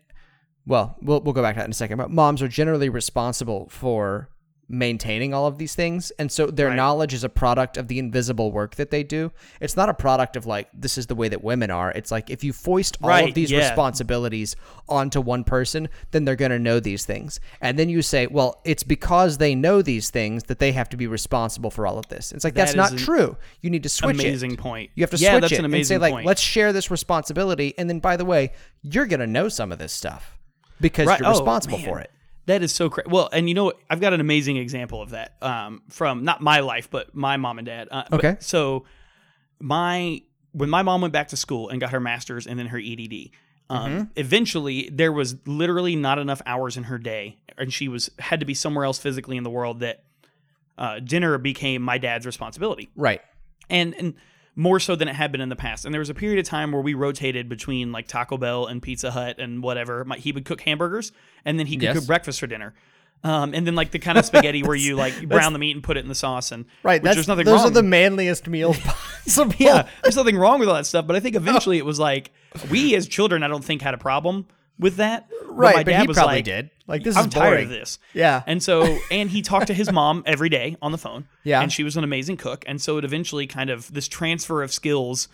[0.65, 3.69] well, we'll we'll go back to that in a second, but moms are generally responsible
[3.69, 4.29] for
[4.69, 6.11] maintaining all of these things.
[6.19, 6.75] And so their Right.
[6.75, 9.31] knowledge is a product of the invisible work that they do.
[9.61, 11.91] It's not a product of like this is the way that women are.
[11.91, 13.59] It's like if you foist all Right, of these yeah.
[13.59, 14.55] responsibilities
[14.89, 17.39] onto one person, then they're going to know these things.
[17.61, 20.97] And then you say, well, it's because they know these things that they have to
[20.97, 22.31] be responsible for all of this.
[22.33, 23.37] It's like That that's not true.
[23.61, 24.21] You need to switch it.
[24.25, 24.59] amazing it.
[24.59, 24.91] point.
[24.95, 26.25] You have to Yeah, switch that's it an and say like, point.
[26.27, 27.73] let's share this responsibility.
[27.77, 28.51] And then by the way,
[28.81, 30.37] you're going to know some of this stuff
[30.81, 31.19] because Right.
[31.19, 31.87] you're Oh, responsible man.
[31.87, 32.11] for it.
[32.47, 33.09] That is so crazy.
[33.09, 33.77] Well, and you know, what?
[33.89, 37.59] I've got an amazing example of that um, from not my life, but my mom
[37.59, 37.87] and dad.
[37.91, 38.37] Uh, but- Okay.
[38.39, 38.85] so,
[39.59, 40.21] my
[40.53, 43.29] when my mom went back to school and got her master's and then her EDD,
[43.69, 44.03] um, Mm-hmm.
[44.15, 48.45] eventually there was literally not enough hours in her day, and she was had to
[48.45, 50.03] be somewhere else physically in the world that
[50.77, 53.21] uh, dinner became my dad's responsibility Right.
[53.69, 54.13] and and
[54.59, 55.85] more so than it had been in the past.
[55.85, 58.81] And there was a period of time where we rotated between like Taco Bell and
[58.81, 60.03] Pizza Hut and whatever.
[60.03, 61.11] My, he would cook hamburgers,
[61.45, 61.97] and then he could Yes.
[61.99, 62.73] cook breakfast for dinner.
[63.23, 65.83] Um, and then like the kind of spaghetti where you like brown the meat and
[65.83, 67.01] put it in the sauce, and Right.
[67.01, 67.67] which That's, there's nothing those wrong.
[67.67, 68.77] are the manliest meals
[69.27, 71.05] Some yeah, there's nothing wrong with all that stuff.
[71.07, 72.31] But I think eventually it was like
[72.71, 74.47] we as children, I don't think had a problem
[74.79, 75.27] with that.
[75.45, 76.69] Right, my but dad he was probably like, did.
[76.87, 77.63] Like, this I'm is tired boring.
[77.65, 77.99] of this.
[78.13, 78.43] Yeah.
[78.45, 81.27] And so, and he talked to his mom every day on the phone.
[81.43, 81.61] Yeah.
[81.61, 82.65] And she was an amazing cook.
[82.67, 85.29] And so it eventually kind of this transfer of skills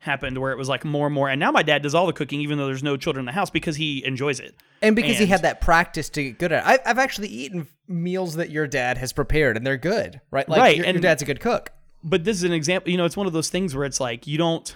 [0.00, 1.28] happened where it was like more and more.
[1.28, 3.32] And now my dad does all the cooking, even though there's no children in the
[3.32, 4.56] house because he enjoys it.
[4.82, 6.66] And because he had that practice to get good at it.
[6.84, 10.48] I, I've actually eaten meals that your dad has prepared, and they're good, right?
[10.48, 11.70] Like Right, Your, your dad's a good cook.
[12.02, 14.26] But this is an example, you know, it's one of those things where it's like
[14.26, 14.74] you don't,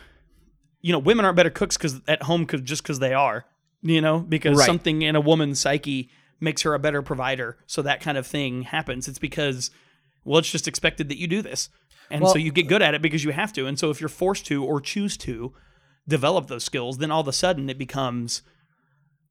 [0.81, 3.45] you know, women aren't better cooks because at home cause, just because they are,
[3.83, 4.67] you know, because Right.
[4.67, 6.11] something in a woman's psyche
[6.41, 7.59] makes her a better provider.
[7.67, 9.09] So that kind of thing happens.
[9.09, 9.71] It's because,
[10.25, 11.71] well, it's just expected that you do this.
[12.11, 13.67] And Well- so you get good at it because you have to.
[13.67, 15.55] And so if you're forced to or choose to
[16.07, 18.43] develop those skills, then all of a sudden it becomes,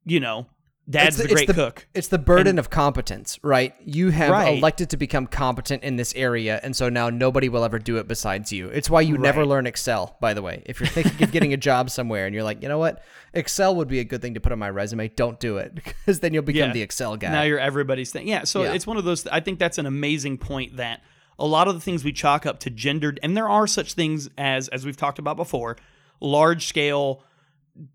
[0.04, 0.46] you know,
[0.88, 1.86] dad's the, it's great the, cook.
[1.94, 3.74] It's the burden of competence, right?
[3.84, 4.56] You have Right.
[4.58, 8.06] elected to become competent in this area, and so now nobody will ever do it
[8.06, 8.68] besides you.
[8.68, 10.62] It's why you never learn Excel, by the way.
[10.66, 13.02] If you're thinking of getting a job somewhere and you're like, you know what,
[13.34, 16.20] Excel would be a good thing to put on my resume, don't do it because
[16.20, 16.72] then you'll become Yeah.
[16.72, 17.30] the Excel guy.
[17.30, 18.28] Now you're everybody's thing.
[18.28, 18.44] Yeah.
[18.44, 18.72] So Yeah.
[18.72, 19.26] it's one of those.
[19.26, 21.02] I think that's an amazing point that
[21.38, 24.30] a lot of the things we chalk up to gendered, and there are such things
[24.38, 25.76] as, as we've talked about before,
[26.20, 27.22] large scale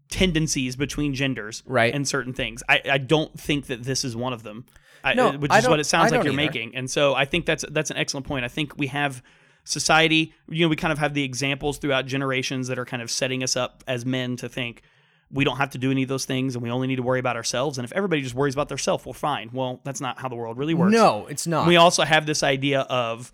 [0.09, 1.93] tendencies between genders, Right.
[1.93, 2.63] And certain things.
[2.67, 4.65] I, I don't think that this is one of them.
[5.03, 6.35] I, No, uh, which I is what it sounds like you're either.
[6.35, 6.75] making.
[6.75, 8.45] And so I think that's that's an excellent point.
[8.45, 9.23] I think we have
[9.63, 10.33] society.
[10.49, 13.43] You know, we kind of have the examples throughout generations that are kind of setting
[13.43, 14.83] us up as men to think
[15.33, 17.19] we don't have to do any of those things and we only need to worry
[17.19, 17.77] about ourselves.
[17.77, 19.49] And if everybody just worries about themselves, well, fine.
[19.53, 20.93] Well, that's not how the world really works.
[20.93, 21.67] no, it's not.
[21.67, 23.31] We also have this idea of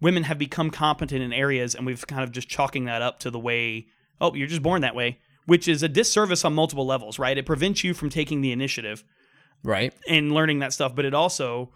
[0.00, 3.30] women have become competent in areas and we've kind of just chalking that up to
[3.30, 3.88] the way,
[4.20, 7.38] oh, you're just born that way, which is a disservice on multiple levels, right?
[7.38, 9.02] It prevents you from taking the initiative
[9.64, 9.94] right?
[10.06, 11.70] and learning that stuff, but it also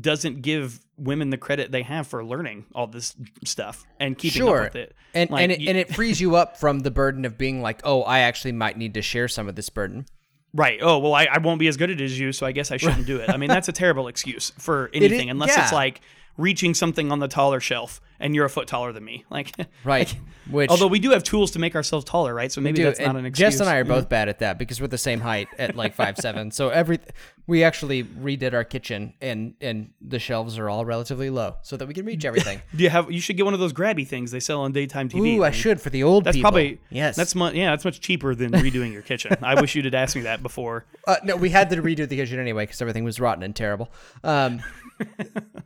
[0.00, 4.58] doesn't give women the credit they have for learning all this stuff and keeping Sure.
[4.58, 4.94] up with it.
[5.14, 7.62] And Like, and it, you- and it frees you up from the burden of being
[7.62, 10.04] like, oh, I actually might need to share some of this burden.
[10.52, 10.78] Right.
[10.82, 12.70] Oh, well, I, I won't be as good at it as you, so I guess
[12.70, 13.30] I shouldn't do it.
[13.30, 15.62] I mean, that's a terrible excuse for anything, unless yeah.
[15.64, 16.02] it's like
[16.36, 19.24] reaching something on the taller shelf and you're a foot taller than me.
[19.30, 19.52] Like,
[19.84, 20.14] Right.
[20.50, 22.50] Which although we do have tools to make ourselves taller, right?
[22.50, 23.52] So maybe that's not and an excuse.
[23.54, 25.94] Jess and I are both bad at that because we're the same height at like
[25.94, 26.50] five seven.
[26.50, 26.98] So every
[27.46, 31.86] we actually redid our kitchen and and the shelves are all relatively low so that
[31.86, 32.62] we can reach everything.
[32.76, 33.10] Do you have?
[33.12, 35.36] You should get one of those grabby things they sell on daytime TV.
[35.36, 36.50] Ooh, I should for the old That's people.
[36.50, 37.14] probably yes.
[37.14, 37.52] That's much.
[37.54, 39.36] Yeah, that's much cheaper than redoing your kitchen.
[39.42, 40.86] I wish you'd have asked me that before.
[41.06, 43.90] Uh, no, we had to redo the kitchen anyway because everything was rotten and terrible.
[44.24, 44.62] Um,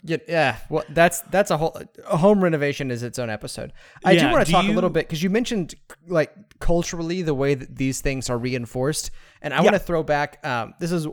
[0.02, 3.72] yeah, yeah, well, that's that's a whole a home renovation is its own episode.
[4.04, 5.74] I do want to talk a little bit because you mentioned
[6.06, 10.44] like culturally the way that these things are reinforced, and I want to throw back.
[10.44, 11.06] Um, this is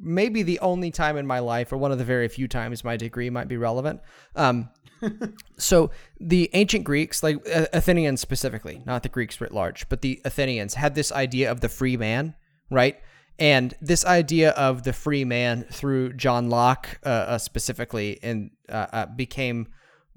[0.00, 2.96] maybe the only time in my life, or one of the very few times my
[2.96, 4.00] degree might be relevant.
[4.36, 4.70] Um,
[5.58, 10.74] so the ancient Greeks, like Athenians specifically, not the Greeks writ large, but the Athenians
[10.74, 12.34] had this idea of the free man,
[12.70, 12.98] right?
[13.38, 18.86] And this idea of the free man through John Locke uh, uh, specifically, and uh,
[18.92, 19.68] uh, became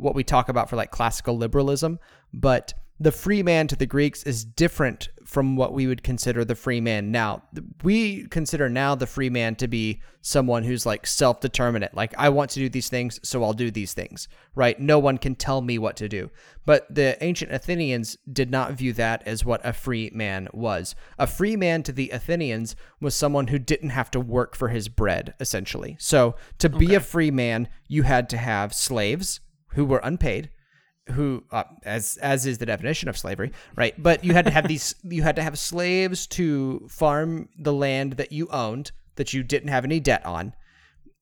[0.02, 2.00] what we talk about for like classical liberalism.
[2.34, 6.54] But the free man to the Greeks is different from what we would consider the
[6.54, 7.42] free man now.
[7.84, 11.96] We consider now the free man to be someone who's like self determinate.
[11.96, 14.80] Like, I want to do these things, so I'll do these things, right?
[14.80, 16.30] No one can tell me what to do.
[16.64, 20.94] But the ancient Athenians did not view that as what a free man was.
[21.18, 24.90] A free man to the Athenians was someone who didn't have to work for his
[24.90, 25.98] bread, essentially.
[26.00, 29.40] So, to be a free man, you had to have slaves
[29.74, 30.50] who were unpaid
[31.12, 34.02] who uh, as as is the definition of slavery right?
[34.02, 38.14] But you had to have these you had to have slaves to farm the land
[38.14, 40.54] that you owned that you didn't have any debt on.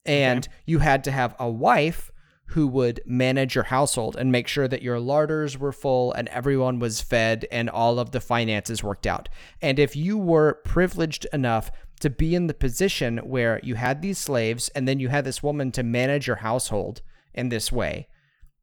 [0.05, 2.11] And you had to have a wife
[2.47, 6.79] who would manage your household and make sure that your larders were full and everyone
[6.79, 9.29] was fed and all of the finances worked out.
[9.61, 14.17] And if you were privileged enough to be in the position where you had these
[14.17, 17.01] slaves and then you had this woman to manage your household
[17.33, 18.07] in this way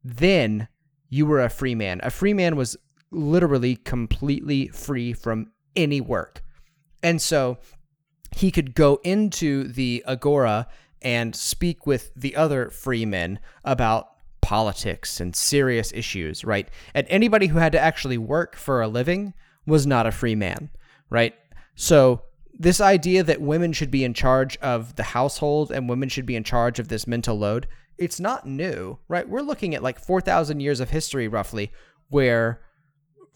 [0.03, 0.67] then
[1.09, 1.99] you were a free man.
[2.03, 2.77] A free man was
[3.11, 6.43] literally completely free from any work.
[7.01, 7.57] And so
[8.35, 10.67] he could go into the agora
[11.01, 14.09] and speak with the other free men about
[14.41, 16.69] politics and serious issues, right?
[16.93, 19.33] And anybody who had to actually work for a living
[19.65, 20.69] was not a free man,
[21.09, 21.35] right?
[21.75, 26.25] So this idea that women should be in charge of the household and women should
[26.25, 29.27] be in charge of this mental load, it's not new, right?
[29.27, 31.71] We're looking at like 4,000 years of history roughly
[32.09, 32.61] where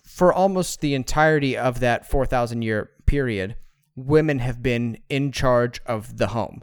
[0.04, 3.56] for almost the entirety of that 4,000 year period,
[3.95, 6.62] women have been in charge of the home.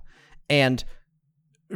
[0.51, 0.85] And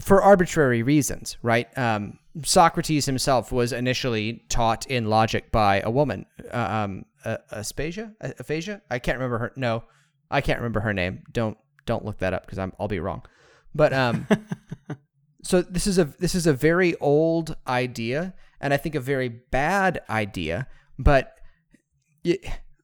[0.00, 1.66] for arbitrary reasons, right?
[1.76, 6.56] Um, Socrates himself was initially taught in logic by a woman, uh,
[6.86, 8.80] um, Aspasia, Aphasia.
[8.90, 9.52] I can't remember her.
[9.54, 9.84] No,
[10.30, 11.24] I can't remember her name.
[11.30, 13.22] Don't don't look that up because I'm I'll be wrong.
[13.74, 14.26] But um,
[15.42, 19.28] so this is a this is a very old idea, and I think a very
[19.28, 20.68] bad idea.
[20.98, 21.36] But
[22.24, 22.38] y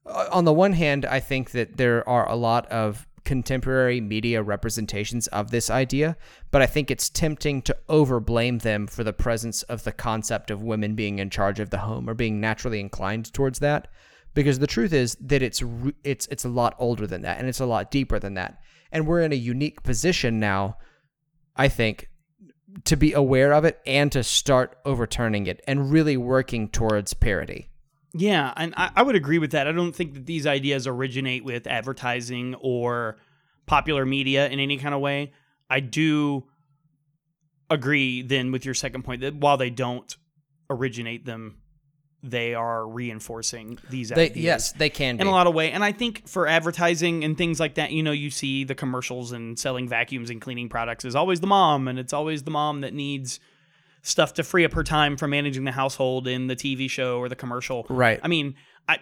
[0.05, 5.27] on the one hand, I think that there are a lot of contemporary media representations
[5.27, 6.17] of this idea,
[6.51, 10.63] but I think it's tempting to overblame them for the presence of the concept of
[10.63, 13.87] women being in charge of the home or being naturally inclined towards that.
[14.33, 15.63] Because the truth is that it's
[16.03, 18.59] it's it's a lot older than that, and it's a lot deeper than that,
[18.91, 20.77] and we're in a unique position now.
[21.55, 22.09] I think
[22.85, 27.69] to be aware of it and to start overturning it and really working towards parity.
[28.13, 29.67] Yeah, and I, I would agree with that.
[29.67, 33.17] I don't think that these ideas originate with advertising or
[33.65, 35.31] popular media in any kind of way.
[35.69, 36.45] I do
[37.69, 40.15] agree then with your second point that while they don't
[40.69, 41.59] originate them,
[42.21, 44.43] they are reinforcing these They, ideas.
[44.43, 45.21] yes, they can be.
[45.21, 48.03] in a lot of way and i think for advertising and things like that you
[48.03, 51.87] know you see the commercials and selling vacuums and cleaning products is always the mom
[51.87, 53.39] and it's always the mom that needs
[54.01, 57.29] stuff to free up her time from managing the household in the tv show or
[57.29, 58.19] the commercial Right.
[58.21, 58.55] i mean
[58.89, 58.97] i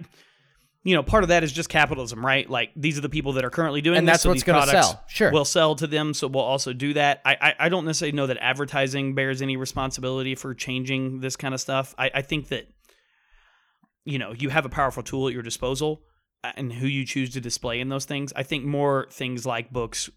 [0.84, 3.44] you know part of that is just capitalism right like these are the people that
[3.44, 5.04] are currently doing And this, that's so what's these gonna products sell.
[5.08, 5.32] Sure.
[5.32, 8.28] we'll sell to them so we'll also do that I, I i don't necessarily know
[8.28, 12.68] that advertising bears any responsibility for changing this kind of stuff i i think that
[14.08, 16.02] you know you have a powerful tool at your disposal
[16.44, 19.72] uh, and who you choose to display in those things i think more things like
[19.72, 20.10] books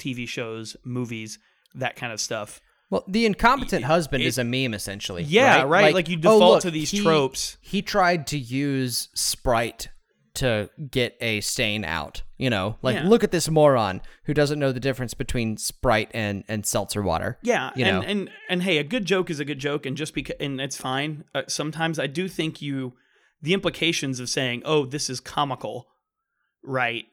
[0.00, 1.38] tv shows movies
[1.74, 5.22] that kind of stuff Well, the incompetent husband it- is a meme essentially.
[5.24, 5.68] Yeah, right.
[5.84, 7.56] right, like you oh, default look, to these he- tropes.
[7.60, 9.88] He tried to use Sprite
[10.34, 12.22] to get a stain out.
[12.38, 13.08] You know, like Yeah.
[13.08, 17.38] look at this moron who doesn't know the difference between Sprite and and seltzer water.
[17.42, 18.02] yeah you and, know.
[18.06, 20.76] and and hey a good joke is a good joke and just because and it's
[20.76, 22.92] fine uh, sometimes i do think you
[23.44, 25.86] the implications of saying oh this is comical
[26.62, 27.06] right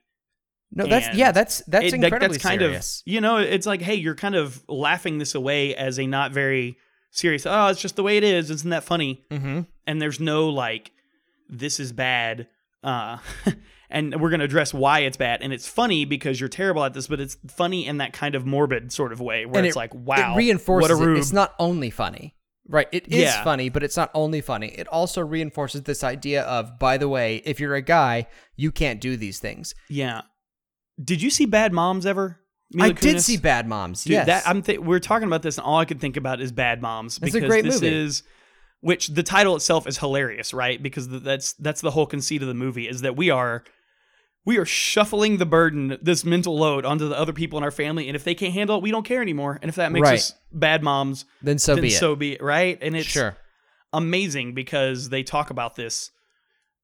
[0.74, 3.04] no, that's and yeah, that's that's it- incredibly that's kind serious.
[3.06, 6.32] of you know it's like hey you're kind of laughing this away as a not
[6.32, 6.78] very
[7.12, 9.62] serious oh it's just the way it is isn't that funny mm-hmm.
[9.86, 10.91] and there's no like
[11.50, 12.48] this is bad
[12.84, 13.17] uh
[13.89, 16.94] and we're going to address why it's bad and it's funny because you're terrible at
[16.94, 19.76] this but it's funny in that kind of morbid sort of way where and it's
[19.76, 21.17] it, like wow it reinforces what a it.
[21.17, 22.34] It's not only funny.
[22.71, 22.88] Right.
[22.91, 23.43] It is Yeah.
[23.43, 24.67] funny, but it's not only funny.
[24.69, 28.99] It also reinforces this idea of, by the way, if you're a guy, you can't
[29.01, 29.75] do these things.
[29.89, 30.21] yeah
[31.03, 32.39] did you see bad moms ever
[32.73, 34.03] I Mila did see Bad Moms.
[34.05, 34.25] Dude, yes.
[34.27, 36.81] that I'm th- we're talking about this, and all I could think about is Bad
[36.81, 37.93] Moms It's a because great this movie.
[37.93, 38.23] is,
[38.79, 40.81] which the title itself is hilarious, right?
[40.81, 43.65] Because th- that's that's the whole conceit of the movie is that we are
[44.45, 48.08] we are shuffling the burden, this mental load, onto the other people in our family,
[48.08, 49.60] and if they can't handle it, we don't care anymore.
[49.62, 50.19] And if that makes Right.
[50.19, 51.99] us bad moms, then so then be it.
[51.99, 52.77] so be it, right?
[52.82, 53.38] And it's sure.
[53.93, 56.12] amazing because they talk about this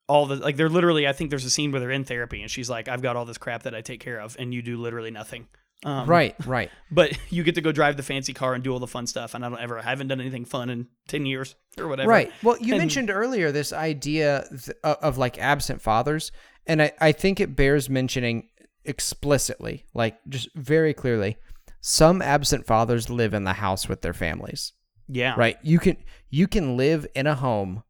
[0.09, 2.49] all the like they're literally I think there's a scene where they're in therapy and
[2.49, 4.77] she's like I've got all this crap that I take care of and you do
[4.77, 5.47] literally nothing.
[5.85, 6.71] Um, Right, right.
[6.91, 9.35] but you get to go drive the fancy car and do all the fun stuff
[9.35, 12.31] and i don't ever i haven't done anything fun in 10 years or whatever Right.
[12.41, 16.31] Well, you And- mentioned earlier this idea th- of, of like absent fathers,
[16.65, 18.49] and I, I think it bears mentioning
[18.85, 21.37] explicitly, like just very clearly.
[21.81, 24.73] Some absent fathers live in the house with their families.
[25.07, 25.57] yeah Right.
[25.61, 25.97] You can
[26.29, 27.83] you can live in a home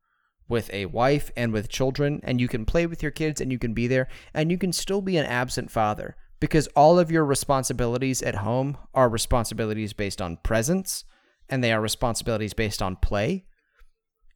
[0.49, 3.57] with a wife and with children and you can play with your kids and you
[3.59, 7.25] can be there and you can still be an absent father because all of your
[7.25, 11.03] responsibilities at home are responsibilities based on presence
[11.49, 13.45] and they are responsibilities based on play.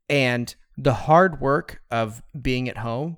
[0.09, 3.17] And the hard work of being at home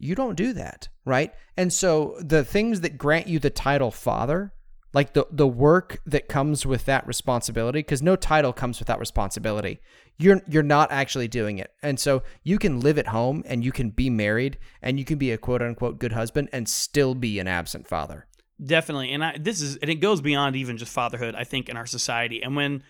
[0.00, 1.32] you don't do that right?
[1.56, 4.52] And so the things that grant you the title father
[4.92, 9.80] like the the work that comes with that responsibility because no title comes without responsibility.
[10.18, 11.72] You're you're not actually doing it.
[11.82, 15.18] And so you can live at home and you can be married and you can
[15.18, 18.26] be a quote unquote good husband and still be an absent father.
[18.64, 19.12] Definitely.
[19.12, 21.86] And I, this is and it goes beyond even just fatherhood i think in our
[21.86, 22.42] society.
[22.42, 22.82] And when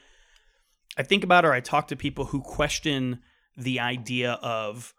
[0.97, 3.21] i think about or i talk to people who question
[3.57, 4.95] the idea of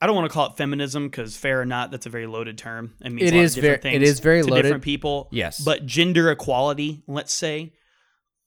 [0.00, 2.56] i don't want to call it feminism because fair or not that's a very loaded
[2.58, 4.62] term it means It a lot is very- it is very to loaded.
[4.62, 5.60] different people Yes.
[5.60, 7.72] but gender equality let's say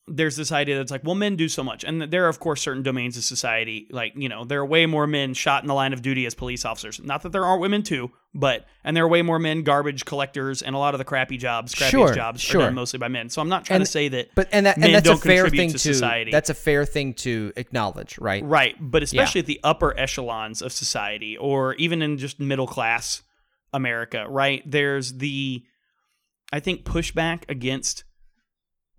[0.07, 1.83] there's this idea that's like, well, men do so much.
[1.85, 4.85] And there are, of course, certain domains of society, like, you know, there are way
[4.87, 6.99] more men shot in the line of duty as police officers.
[7.01, 10.61] Not that there aren't women too, but, and there are way more men garbage collectors
[10.61, 12.61] and a lot of the crappy jobs, crappy Sure, jobs sure.
[12.61, 13.29] are done mostly by men.
[13.29, 15.17] So I'm not trying And- to say that, but and that Men and that's don't
[15.17, 16.31] a fair thing to to society.
[16.31, 20.71] that's a fair thing to acknowledge right right, but especially at the upper echelons of
[20.71, 23.21] society or even in just middle class
[23.73, 24.63] America, right?
[24.69, 25.63] There's the,
[26.53, 28.03] I think, pushback against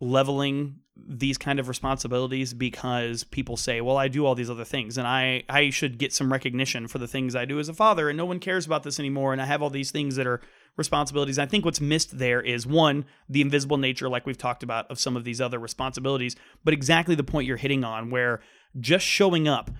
[0.00, 4.98] leveling these kind of responsibilities because people say, "Well, I do all these other things
[4.98, 8.08] and I I should get some recognition for the things I do as a father
[8.08, 10.42] and no one cares about this anymore and I have all these things that are
[10.76, 14.90] responsibilities." I think what's missed there is one, the invisible nature like we've talked about
[14.90, 18.40] of some of these other responsibilities, but exactly the point you're hitting on where
[18.78, 19.70] just showing up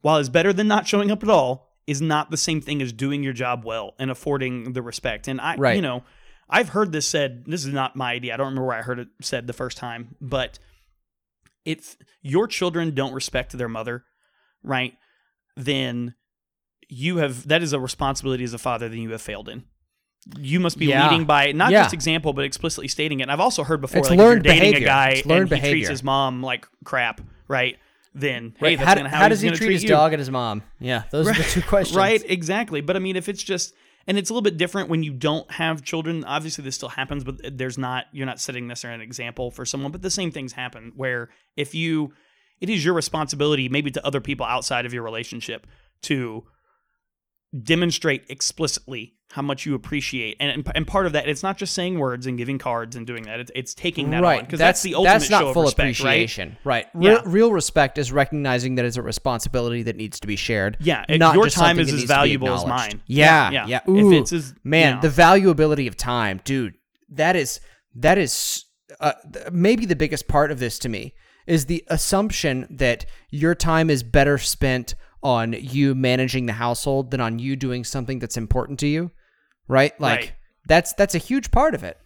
[0.00, 2.92] while is better than not showing up at all is not the same thing as
[2.92, 5.28] doing your job well and affording the respect.
[5.28, 5.76] And I Right.
[5.76, 6.02] you know,
[6.48, 7.44] I've heard this said.
[7.46, 8.34] This is not my idea.
[8.34, 10.58] I don't remember where I heard it said the first time, but
[11.64, 14.04] if your children don't respect their mother,
[14.62, 14.94] right,
[15.56, 16.14] then
[16.88, 19.64] you have that is a responsibility as a father that you have failed in.
[20.38, 21.08] You must be Yeah.
[21.08, 21.82] leading by not Yeah.
[21.82, 23.24] just example, but explicitly stating it.
[23.24, 24.86] And I've also heard before, It's like if learned you're dating behavior.
[24.86, 27.76] a guy It's and he treats his mom like crap, right?
[28.14, 29.88] Then hey, Right, that's how, gonna how, how does he treat, treat his you.
[29.90, 30.62] dog and his mom?
[30.80, 31.96] Yeah, those are the two questions.
[31.96, 32.80] Right, exactly.
[32.80, 33.74] But I mean, if it's just,
[34.06, 36.24] and it's a little bit different when you don't have children.
[36.24, 38.06] Obviously, this still happens, but there's not.
[38.12, 39.92] You're not setting this as an example for someone.
[39.92, 42.12] But the same things happen where if you,
[42.60, 45.66] it is your responsibility, maybe to other people outside of your relationship,
[46.02, 46.44] to
[47.62, 51.74] demonstrate explicitly how much you appreciate and, and and part of that it's not just
[51.74, 54.58] saying words and giving cards and doing that it's, it's taking that right on because
[54.58, 57.22] that's, the ultimate that's not show full of respect right appreciation right, Real, Yeah.
[57.26, 61.34] real respect is recognizing that it's a responsibility that needs to be shared Yeah, not
[61.34, 63.02] your time is as needs to be valuable as mine.
[63.06, 63.94] yeah Yeah, yeah, yeah.
[63.94, 65.14] If Ooh, it's as- man you the know.
[65.14, 66.74] valuability of time dude
[67.10, 67.60] that is
[67.94, 68.64] that is
[69.00, 69.12] uh,
[69.52, 71.14] maybe the biggest part of this to me
[71.46, 77.20] is the assumption that your time is better spent on you managing the household than
[77.20, 79.10] on you doing something that's important to you
[79.68, 80.32] right like Right.
[80.66, 81.98] that's that's a huge part of it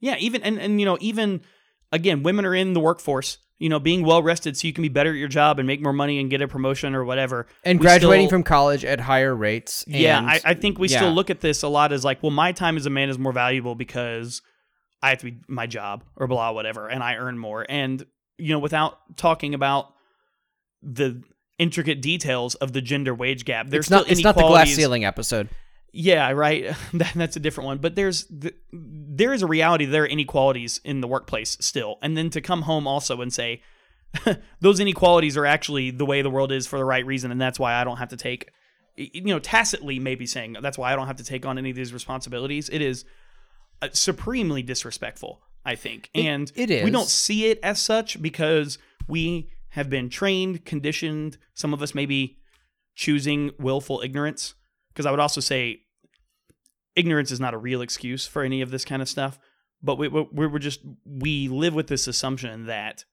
[0.00, 1.40] Yeah, even and and you know even
[1.90, 3.38] again, women are in the workforce.
[3.60, 5.82] You know, being well rested so you can be better at your job and make
[5.82, 7.48] more money and get a promotion or whatever.
[7.64, 10.86] and We graduating still- from college at higher rates yeah, and- I, I think we
[10.88, 10.98] yeah.
[10.98, 13.18] still look at this a lot as like, well, my time as a man is
[13.18, 14.42] more valuable because
[15.02, 17.66] I have to be my job or blah whatever, and I earn more.
[17.68, 19.92] And you know, without talking about
[20.82, 21.20] the
[21.58, 25.04] intricate details of the gender wage gap, there's it's not it's not the glass ceiling
[25.04, 25.48] episode
[25.92, 26.74] Yeah, right.
[26.94, 27.78] that, that's a different one.
[27.78, 29.84] But there's th- there is a reality.
[29.84, 33.62] There are inequalities in the workplace still, and then to come home also and say
[34.60, 37.58] those inequalities are actually the way the world is for the right reason, and that's
[37.58, 38.50] why I don't have to take,
[38.96, 41.76] you know, tacitly maybe saying that's why I don't have to take on any of
[41.76, 42.68] these responsibilities.
[42.68, 43.04] It is
[43.82, 49.50] uh, supremely disrespectful, I think, and it we don't see it as such because we
[49.78, 51.38] have been trained, conditioned.
[51.54, 52.38] Some of us maybe
[52.96, 54.54] choosing willful ignorance
[54.92, 55.82] because I would also say
[56.96, 59.38] ignorance is not a real excuse for any of this kind of stuff.
[59.80, 63.04] But we, we, we're just we live with this assumption that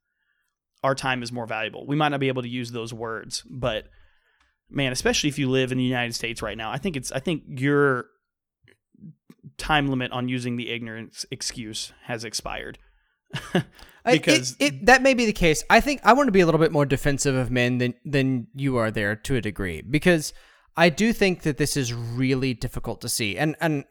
[0.84, 1.86] our time is more valuable.
[1.86, 3.86] We might not be able to use those words, but
[4.68, 7.20] man, especially if you live in the United States right now, I think it's I
[7.20, 8.08] think your
[9.58, 12.80] time limit on using the ignorance excuse has expired.
[13.34, 13.64] I-
[14.06, 15.64] it- because it, that may be the case.
[15.70, 18.48] I think I want to be a little bit more defensive of men than than
[18.54, 20.34] you are there to a degree because
[20.78, 23.38] I do think that this is really difficult to see.
[23.38, 23.86] And and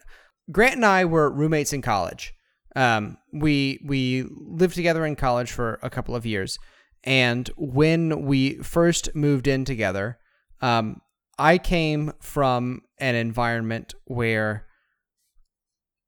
[0.53, 2.35] Grant and I were roommates in college.
[2.77, 6.59] Um, we we lived together in college for a couple of years,
[7.03, 10.19] and when we first moved in together,
[10.61, 11.01] um,
[11.39, 14.67] I came from an environment where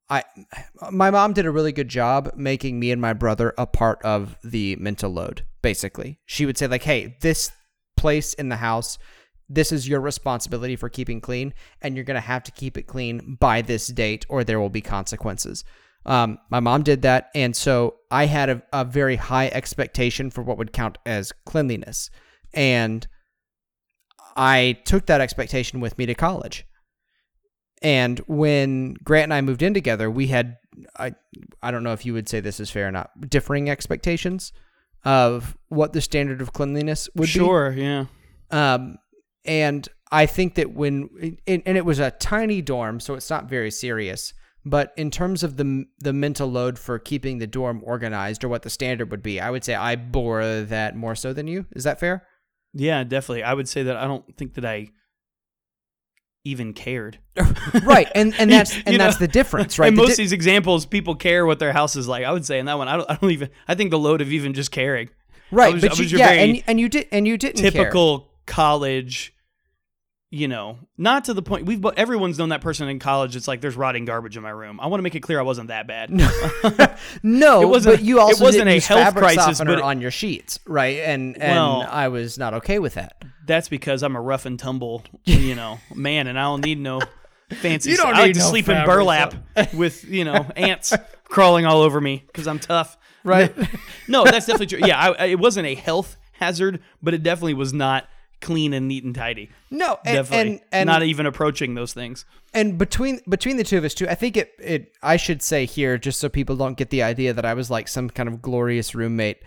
[0.08, 0.22] I
[0.90, 4.36] my mom did a really good job making me and my brother a part of
[4.44, 6.20] the mental load basically.
[6.26, 7.50] She would say like hey this
[7.96, 8.98] place in the house
[9.48, 12.88] this is your responsibility for keeping clean and you're going to have to keep it
[12.88, 15.62] clean by this date or there will be consequences.
[16.04, 20.42] Um, my mom did that and so i had a, a very high expectation for
[20.42, 22.10] what would count as cleanliness.
[22.54, 23.06] And
[24.36, 26.64] i took that expectation with me to college
[27.82, 30.56] and when Grant and I moved in together, we had
[30.98, 31.14] I
[31.62, 34.52] I don't know if you would say this is fair or not, differing expectations
[35.04, 37.30] of what the standard of cleanliness would be.
[37.30, 38.06] sure, yeah.
[38.50, 38.96] Um
[39.44, 43.48] and I think that when and and it was a tiny dorm, so it's not
[43.48, 44.32] very serious,
[44.64, 48.62] but in terms of the the mental load for keeping the dorm organized or what
[48.62, 51.66] the standard would be, I would say I bore that more so than you.
[51.72, 52.26] Is that fair?
[52.72, 53.42] Yeah, definitely.
[53.42, 54.88] I would say that I don't think that I
[56.46, 57.18] even cared.
[57.82, 58.08] right.
[58.14, 59.26] And and that's You and that's know?
[59.26, 59.88] the difference, right?
[59.88, 62.24] In The most di- of these examples, people care what their house is like.
[62.24, 63.50] I would say in that one, I don't, I don't even.
[63.68, 65.10] I think the load of even just caring.
[65.50, 67.70] right, was- but you, yeah, and and you did and you didn't care.
[67.70, 69.34] Typical college,
[70.30, 71.80] you know, not to the point we've.
[71.80, 73.36] But everyone's known that person in college.
[73.36, 74.80] It's like there's rotting garbage in my room.
[74.80, 76.10] I want to make it clear I wasn't that bad.
[77.22, 79.70] No, It wasn't- but you it also wasn't didn't a use health fabric crisis, but
[79.78, 80.98] it- on your sheets, right?
[80.98, 83.22] And and Well- I was not okay with that.
[83.46, 87.00] That's because I'm a rough and tumble, you know, man, and I don't need no
[87.50, 87.90] fancy.
[87.90, 88.16] You don't stuff.
[88.16, 89.34] I like need to no sleep in burlap
[89.74, 90.92] with you know ants
[91.24, 92.96] crawling all over me because I'm tough.
[93.24, 93.54] right?
[94.08, 94.86] no, that's definitely true.
[94.86, 98.08] Yeah, I- it wasn't a health hazard, but it definitely was not
[98.40, 99.50] clean and neat and tidy.
[99.70, 102.24] no, and, Definitely, and and not even approaching those things.
[102.54, 105.64] and between between the two of us too, I think it it I should say
[105.64, 108.42] here just so people don't get the idea that I was like some kind of
[108.42, 109.38] glorious roommate.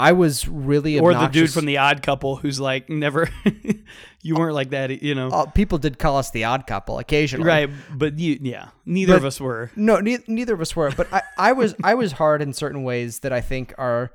[0.00, 1.32] I was really Or obnoxious.
[1.32, 3.28] the dude from the Odd Couple who's like never,
[4.22, 5.28] you weren't like that, you know.
[5.28, 9.24] Uh, people did call us the odd couple occasionally, right, but you, yeah, neither of
[9.24, 9.72] us were.
[9.74, 10.92] No, ne- neither of us were.
[10.92, 14.12] But I, I was I was hard in certain ways that I think are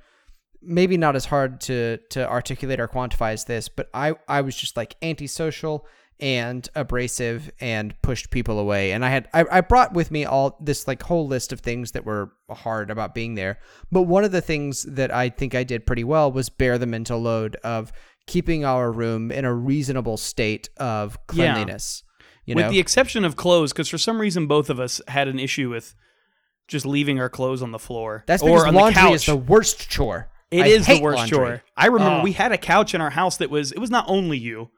[0.66, 3.70] maybe not as hard to to articulate or quantify as this.
[3.70, 5.86] But I I was just like antisocial
[6.20, 8.92] and abrasive and pushed people away.
[8.92, 11.92] And I had I, I brought with me all this like whole list of things
[11.92, 13.60] that were hard about being there.
[13.92, 16.86] But one of the things that I think I did pretty well was bear the
[16.86, 17.92] mental load of
[18.28, 21.54] keeping our room in a reasonable state of Yeah.
[21.54, 22.04] cleanliness.
[22.46, 25.40] You with the exception of clothes, because for some reason both of us had an
[25.40, 25.96] issue with
[26.68, 29.14] just leaving our clothes on the floor that's or because on the laundry couch.
[29.16, 30.30] is the worst chore.
[30.54, 31.38] It I is the worst laundry.
[31.38, 31.64] chore.
[31.76, 32.24] I remember Oh.
[32.24, 34.70] we had a couch in our house that was it was not only you.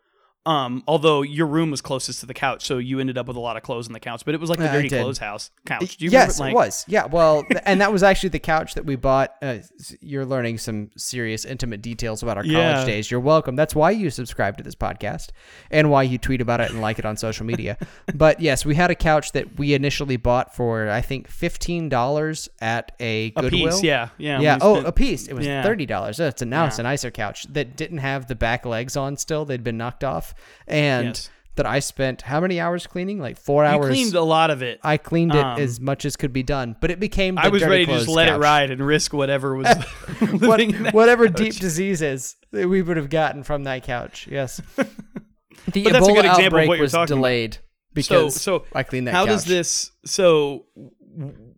[0.46, 3.40] Um, although your room was closest to the couch, so you ended up with a
[3.40, 4.24] lot of clothes on the couch.
[4.26, 5.02] But it was like the I dirty did.
[5.02, 5.98] clothes house couch.
[5.98, 6.86] Do you yes, remember, it was.
[6.88, 9.34] Yeah, well, and that was actually the couch that we bought.
[9.42, 9.58] Uh,
[10.02, 12.86] you're learning some serious, intimate details about our college Yeah.
[12.86, 13.10] days.
[13.10, 13.56] You're welcome.
[13.56, 15.30] That's why you subscribe to this podcast
[15.72, 17.78] and why you tweet about it and like it on social media.
[18.14, 22.50] but yes, we had a couch that we initially bought for I think fifteen dollars
[22.62, 23.72] at a A Goodwill.
[23.72, 24.40] piece, yeah, yeah.
[24.40, 24.58] Yeah.
[24.62, 25.28] Oh, spent- a piece.
[25.28, 25.64] It was Yeah.
[25.64, 26.20] thirty dollars.
[26.20, 26.82] It's a now it's Yeah.
[26.82, 29.18] a nicer couch that didn't have the back legs on.
[29.18, 30.34] Still, they'd been knocked off,
[30.68, 31.30] and Yes.
[31.56, 33.20] that I spent how many hours cleaning?
[33.20, 33.88] Like four you hours.
[33.90, 34.80] cleaned a lot of it.
[34.84, 37.36] I cleaned it Um, as much as could be done, but it became.
[37.36, 38.42] The I was ready to just let it couch.
[38.42, 39.68] ride and risk whatever was
[40.42, 41.38] What- whatever couch.
[41.38, 44.28] deep diseases that we would have gotten from that couch.
[44.30, 44.62] Yes.
[44.76, 47.16] the But that's a Ebola good example of outbreak what you're was talking about.
[47.22, 47.60] delayed So,
[47.94, 49.30] because so I cleaned that how couch.
[49.36, 49.92] does this?
[50.06, 50.66] So,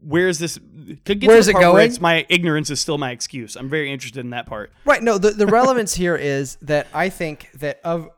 [0.02, 0.60] where's this?
[1.06, 1.88] Could get Where's it where going?
[1.90, 3.56] It's my ignorance is still my excuse.
[3.56, 4.72] I'm very interested in that part.
[4.86, 5.04] Right.
[5.04, 8.10] No, the, the relevance here is that I think that of,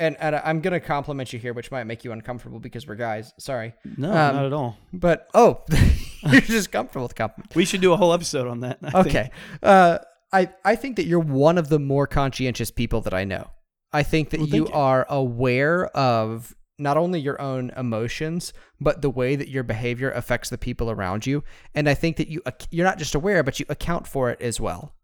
[0.00, 2.96] and, and I'm going to compliment you here, which might make you uncomfortable because we're
[2.96, 3.32] guys.
[3.38, 3.74] Sorry.
[3.96, 4.76] No, Um, not at all.
[4.92, 5.62] But, oh,
[6.22, 7.54] you're just comfortable with compliment.
[7.54, 8.78] We should do a whole episode on that.
[8.82, 9.00] I.
[9.00, 9.30] Okay.
[9.62, 9.98] Uh,
[10.32, 13.50] I, I think that you're one of the more conscientious people that I know.
[13.92, 14.72] I think that Well, you, you.
[14.72, 20.48] are aware of not only your own emotions, but the way that your behavior affects
[20.48, 21.44] the people around you.
[21.74, 22.40] And I think that you
[22.70, 24.94] you're not just aware, but you account for it as well.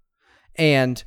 [0.57, 1.03] And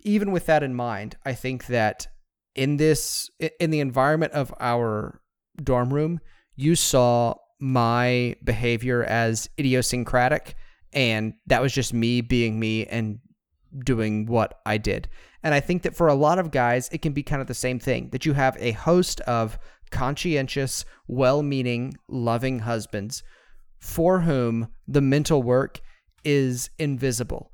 [0.00, 2.06] even with that in mind, I think that
[2.54, 3.30] in this
[3.60, 5.20] in the environment of our
[5.62, 6.20] dorm room,
[6.56, 10.54] you saw my behavior as idiosyncratic
[10.92, 13.18] and that was just me being me and
[13.84, 15.08] doing what I did.
[15.42, 17.54] And I think that for a lot of guys, it can be kind of the
[17.54, 19.58] same thing that you have a host of
[19.90, 23.22] conscientious, well meaning, loving husbands
[23.78, 25.80] for whom the mental work
[26.24, 27.50] is invisible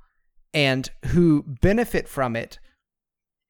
[0.54, 2.58] and who benefit from it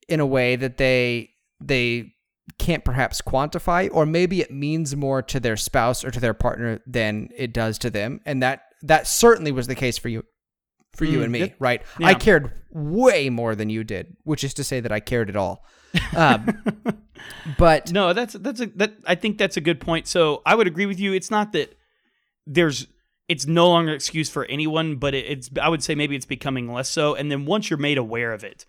[0.08, 1.30] in a way that they
[1.60, 2.12] they
[2.58, 6.80] can't perhaps quantify or maybe it means more to their spouse or to their partner
[6.86, 10.24] than it does to them and that that certainly was the case for you
[10.96, 11.54] for you Mm, and me good.
[11.60, 12.08] right Yeah.
[12.08, 15.36] i cared way more than you did which is to say that i cared at
[15.36, 15.64] all
[16.16, 16.62] um,
[17.58, 20.06] but No, that's that's a that I think that's a good point.
[20.06, 21.12] So I would agree with you.
[21.12, 21.76] It's not that
[22.46, 22.86] there's
[23.28, 26.26] it's no longer an excuse for anyone, but it, it's I would say maybe it's
[26.26, 27.16] becoming less so.
[27.16, 28.66] And then once you're made aware of it,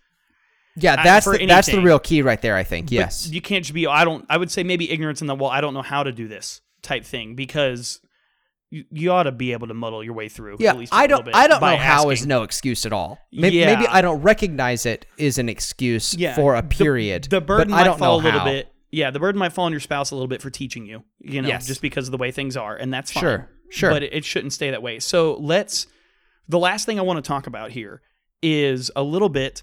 [0.76, 3.64] yeah that's the, that's the real key right there i think but yes you can't
[3.64, 5.82] just be I don't I would say maybe ignorance in the well I don't know
[5.82, 8.00] how to do this type thing because
[8.70, 10.56] you, you ought to be able to muddle your way through.
[10.58, 11.28] Yeah, at least a I don't.
[11.34, 13.18] I don't know how is no excuse at all.
[13.30, 13.74] Maybe, Yeah.
[13.74, 17.24] maybe I don't recognize it is an excuse Yeah, for a period.
[17.24, 18.46] The, burden but might I don't fall know a little how.
[18.46, 18.72] bit.
[18.90, 21.04] Yeah, the burden might fall on your spouse a little bit for teaching you.
[21.20, 21.66] You know, Yes.
[21.66, 23.20] just because of the way things are, and that's fine.
[23.20, 23.90] Sure, sure.
[23.90, 25.00] But it, it shouldn't stay that way.
[25.00, 25.86] So let's.
[26.48, 28.00] The last thing I want to talk about here
[28.42, 29.62] is a little bit,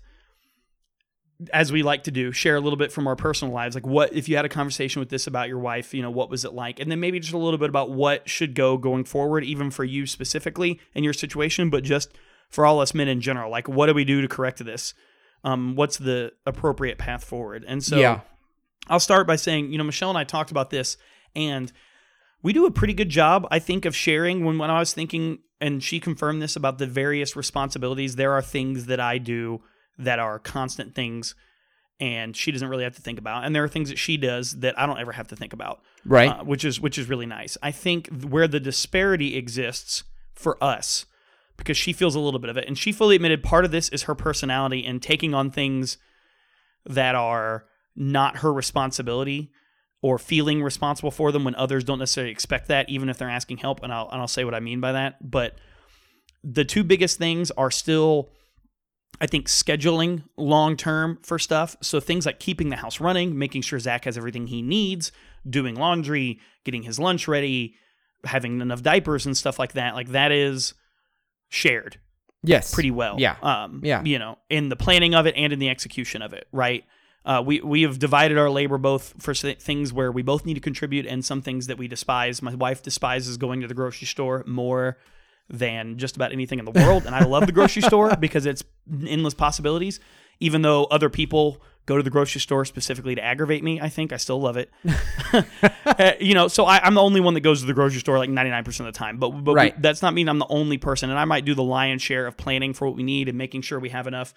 [1.53, 3.75] as we like to do, share a little bit from our personal lives.
[3.75, 5.93] Like, what if you had a conversation with this about your wife?
[5.93, 6.79] You know, what was it like?
[6.79, 9.83] And then maybe just a little bit about what should go going forward, even for
[9.85, 12.11] you specifically in your situation, but just
[12.49, 13.49] for all us men in general.
[13.49, 14.93] Like, what do we do to correct this?
[15.43, 17.63] Um, what's the appropriate path forward?
[17.65, 18.21] And so, Yeah.
[18.89, 20.97] I'll start by saying, you know, Michelle and I talked about this,
[21.35, 21.71] and
[22.41, 24.43] we do a pretty good job, I think, of sharing.
[24.43, 28.41] When when I was thinking, and she confirmed this about the various responsibilities, there are
[28.41, 29.61] things that I do
[29.99, 31.35] that are constant things,
[31.99, 34.59] and she doesn't really have to think about, and there are things that she does
[34.59, 36.29] that I don't ever have to think about, Right.
[36.29, 37.57] uh, which is which is really nice.
[37.61, 41.05] I think where the disparity exists for us,
[41.57, 43.89] because she feels a little bit of it, and she fully admitted part of this
[43.89, 45.97] is her personality and taking on things
[46.85, 49.51] that are not her responsibility
[50.01, 53.57] or feeling responsible for them when others don't necessarily expect that, even if they're asking
[53.57, 53.83] help.
[53.83, 55.29] And I'll and I'll say what I mean by that.
[55.29, 55.57] But
[56.41, 58.29] the two biggest things are still
[59.21, 61.75] I think scheduling long term for stuff.
[61.81, 65.11] So things like keeping the house running, making sure Zach has everything he needs,
[65.49, 67.75] doing laundry, getting his lunch ready,
[68.23, 69.93] having enough diapers and stuff like that.
[69.95, 70.73] Like that is
[71.49, 71.97] shared
[72.43, 72.73] Yes.
[72.73, 73.15] pretty well.
[73.19, 73.35] Yeah.
[73.41, 74.03] Um, Yeah.
[74.03, 76.85] You know, in the planning of it and in the execution of it, right?
[77.25, 80.61] Uh, we we have divided our labor both for things where we both need to
[80.61, 82.41] contribute and some things that we despise.
[82.41, 84.97] My wife despises going to the grocery store more
[85.49, 88.63] than just about anything in the world, and I love the grocery store because it's
[89.07, 89.99] endless possibilities.
[90.41, 94.13] Even though other people go to the grocery store specifically to aggravate me, I think
[94.13, 94.69] I still love it.
[95.85, 98.17] Uh, you know, so I, I'm the only one that goes to the grocery store
[98.19, 99.17] like 99% of the time.
[99.17, 101.09] But, but we- that's not mean I'm the only person.
[101.09, 103.63] And I might do the lion's share of planning for what we need and making
[103.63, 104.33] sure we have enough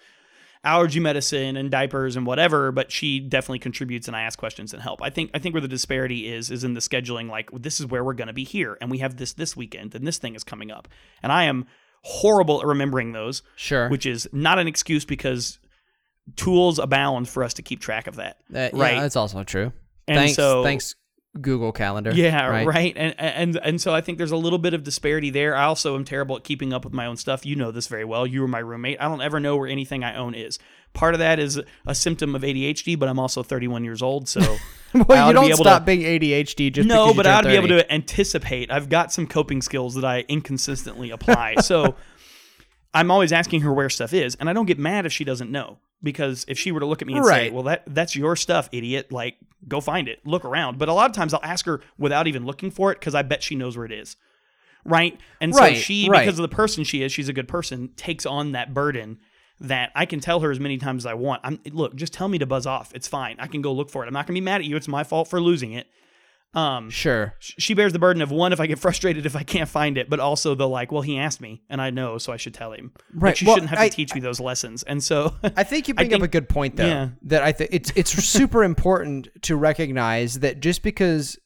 [0.63, 2.71] allergy medicine and diapers and whatever.
[2.71, 5.01] But she definitely contributes, and I ask questions and help.
[5.01, 7.29] I think I think where the disparity is is in the scheduling.
[7.29, 9.95] Like this is where we're going to be here, and we have this this weekend,
[9.95, 10.87] and this thing is coming up,
[11.21, 11.65] and I am
[12.05, 13.87] horrible at remembering those Sure.
[13.89, 15.57] which is not an excuse because
[16.35, 18.37] tools abound for us to keep track of that.
[18.53, 18.99] Uh, yeah, Right.
[18.99, 19.71] that's also true.
[20.07, 20.95] And thanks, so- thanks
[21.41, 22.11] Google Calendar.
[22.13, 22.65] Yeah, right.
[22.67, 22.93] right.
[22.95, 25.55] And and and so I think there's a little bit of disparity there.
[25.55, 27.45] I also am terrible at keeping up with my own stuff.
[27.45, 28.27] You know this very well.
[28.27, 28.97] You were my roommate.
[29.01, 30.59] I don't ever know where anything I own is.
[30.93, 34.41] Part of that is a symptom of ADHD, but I'm also 31 years old, so
[34.93, 37.49] well, you be don't able stop to- being ADHD just no, but I ought to
[37.49, 38.69] be able to anticipate.
[38.69, 41.55] I've got some coping skills that I inconsistently apply.
[41.61, 41.95] so
[42.93, 45.49] I'm always asking her where stuff is, and I don't get mad if she doesn't
[45.49, 45.79] know.
[46.03, 48.67] Because if she were to look at me and say, "Well, that that's your stuff,
[48.73, 49.37] idiot," like
[49.67, 50.77] go find it, look around.
[50.77, 53.21] But a lot of times I'll ask her without even looking for it because I
[53.21, 54.17] bet she knows where it is,
[54.83, 55.17] right?
[55.39, 56.25] And Right, so she, right.
[56.25, 59.19] because of the person she is, she's a good person, takes on that burden
[59.61, 61.39] that I can tell her as many times as I want.
[61.45, 62.91] I'm look, just tell me to buzz off.
[62.93, 63.37] It's fine.
[63.39, 64.07] I can go look for it.
[64.07, 64.75] I'm not gonna be mad at you.
[64.75, 65.87] It's my fault for losing it.
[66.55, 67.33] Um, Sure.
[67.39, 70.09] she bears the burden of one if I get frustrated if I can't find it,
[70.09, 72.73] but also the like, well, he asked me and I know, so I should tell
[72.73, 72.91] him.
[73.13, 73.37] Like, Right.
[73.37, 74.83] she Well, shouldn't have to I- teach me those lessons.
[74.83, 76.85] And so, I think you bring up a good point though.
[76.85, 77.09] yeah.
[77.23, 81.37] That I think it's it's super important to recognize that just because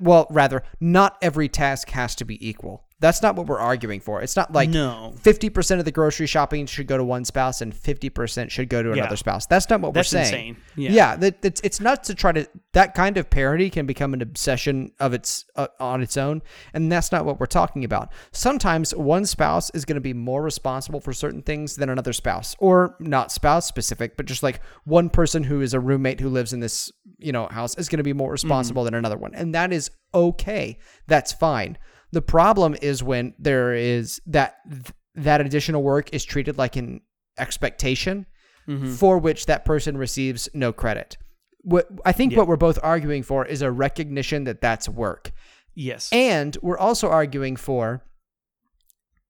[0.00, 2.84] well, rather, not every task has to be equal.
[3.02, 4.22] That's not what we're arguing for.
[4.22, 7.74] It's not like no, 50% of the grocery shopping should go to one spouse and
[7.74, 8.94] 50% should go to Yeah.
[9.02, 9.44] another spouse.
[9.44, 10.48] That's not what that's we're saying.
[10.50, 10.56] insane.
[10.76, 10.90] Yeah.
[10.92, 14.22] Yeah, that, it's it's not to try to that kind of parody can become an
[14.22, 16.40] obsession of its uh, on its own,
[16.72, 18.12] and that's not what we're talking about.
[18.30, 22.54] Sometimes one spouse is going to be more responsible for certain things than another spouse,
[22.60, 26.52] or not spouse specific, but just like one person who is a roommate who lives
[26.52, 29.54] in this you know house is going to be more responsible than another one, and
[29.54, 30.78] that is okay.
[31.08, 31.76] That's fine.
[32.12, 34.56] The problem is when there is that
[35.14, 37.00] that additional work is treated like an
[37.38, 38.26] expectation
[38.68, 38.94] Mhm.
[38.96, 41.16] for which that person receives no credit.
[41.62, 45.32] What I think what we're both arguing for is a recognition that that's work.
[45.74, 46.08] Yes.
[46.12, 48.02] And we're also arguing for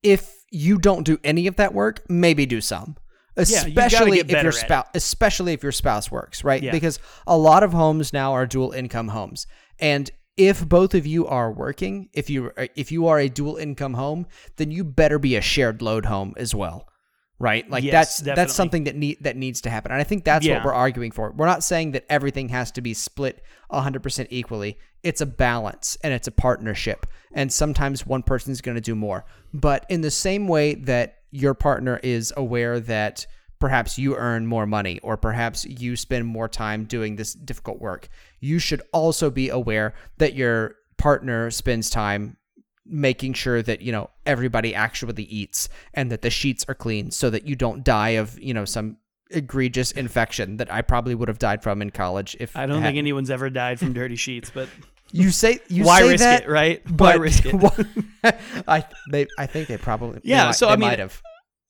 [0.02, 2.96] if you don't do any of that work, maybe do some.
[3.36, 6.62] Especially get if your spouse especially if your spouse works, right?
[6.62, 6.70] Yeah.
[6.72, 9.46] Because a lot of homes now are dual income homes.
[9.78, 13.56] And if both of you are working, if you uh, if you are a dual
[13.56, 14.26] income home,
[14.56, 16.88] then you better be a shared load home as well.
[17.38, 17.68] Right?
[17.68, 18.36] Like Yes, that's definitely.
[18.40, 19.90] that's something that need that needs to happen.
[19.92, 20.56] And I think that's Yeah.
[20.58, 21.32] what we're arguing for.
[21.32, 24.78] We're not saying that everything has to be split 100% equally.
[25.02, 27.04] It's a balance and it's a partnership.
[27.32, 29.24] And sometimes one person's going to do more.
[29.52, 33.26] But in the same way that your partner is aware that
[33.62, 38.08] perhaps you earn more money or perhaps you spend more time doing this difficult work,
[38.40, 42.36] you should also be aware that your partner spends time
[42.84, 47.30] making sure that you know everybody actually eats and that the sheets are clean so
[47.30, 48.96] that you don't die of you know some
[49.30, 52.98] egregious infection that I probably would have died from in college if I don't think
[52.98, 54.68] anyone's ever died from dirty sheets, but
[55.12, 56.82] you say you why say risk that it, right?
[56.90, 57.54] Why risk it?
[58.66, 61.22] I they I think they probably they Yeah, might- so, I mean, might have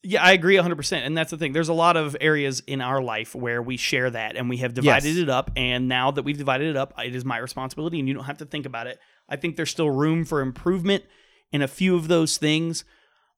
[0.04, 1.06] Yeah, I agree 100%.
[1.06, 1.52] And that's the thing.
[1.52, 4.74] There's a lot of areas in our life where we share that and we have
[4.74, 5.16] divided Yes.
[5.18, 5.52] it up.
[5.56, 8.38] And now that we've divided it up, it is my responsibility and you don't have
[8.38, 8.98] to think about it.
[9.28, 11.04] I think there's still room for improvement
[11.52, 12.84] in a few of those things.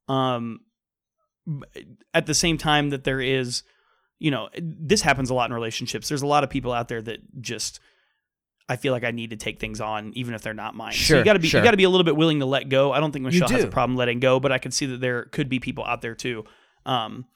[0.08, 0.60] Um,
[2.14, 3.62] at the same time that there is,
[4.18, 6.08] you know, this happens a lot in relationships.
[6.08, 7.80] There's a lot of people out there that just.
[8.68, 10.92] I feel like I need to take things on, even if they're not mine.
[10.92, 11.60] so Sure, you got to be sure.
[11.60, 12.92] you got to be a little bit willing to let go.
[12.92, 15.24] I don't think Michelle has a problem letting go, but I can see that there
[15.24, 16.44] could be people out there too.
[16.86, 17.26] Um,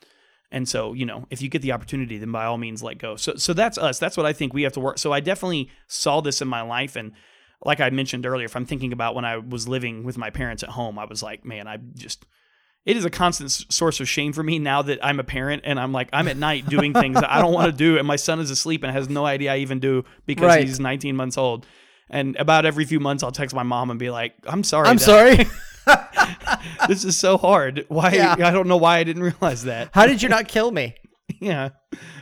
[0.51, 3.17] and so you know, if you get the opportunity, then by all means let go.
[3.17, 3.99] So so that's us.
[3.99, 4.99] That's what I think we have to work.
[4.99, 7.13] So I definitely saw this in my life, and
[7.65, 10.63] like I mentioned earlier, if I'm thinking about when I was living with my parents
[10.63, 12.25] at home, I was like, man, I just.
[12.87, 15.79] It is a constant source of shame for me now that I'm a parent and
[15.79, 18.17] I'm like I'm at night doing things that I don't want to do and my
[18.17, 20.67] son is asleep and has no idea I even do because Right.
[20.67, 21.67] he's 19 months old.
[22.09, 24.97] And about every few months I'll text my mom and be like, "I'm sorry." I'm
[24.97, 25.47] that- sorry
[26.89, 27.85] this is so hard.
[27.89, 28.13] Why?
[28.13, 28.35] Yeah.
[28.39, 29.91] I don't know why I didn't realize that.
[29.93, 30.95] How did you not kill me?
[31.41, 31.69] Yeah,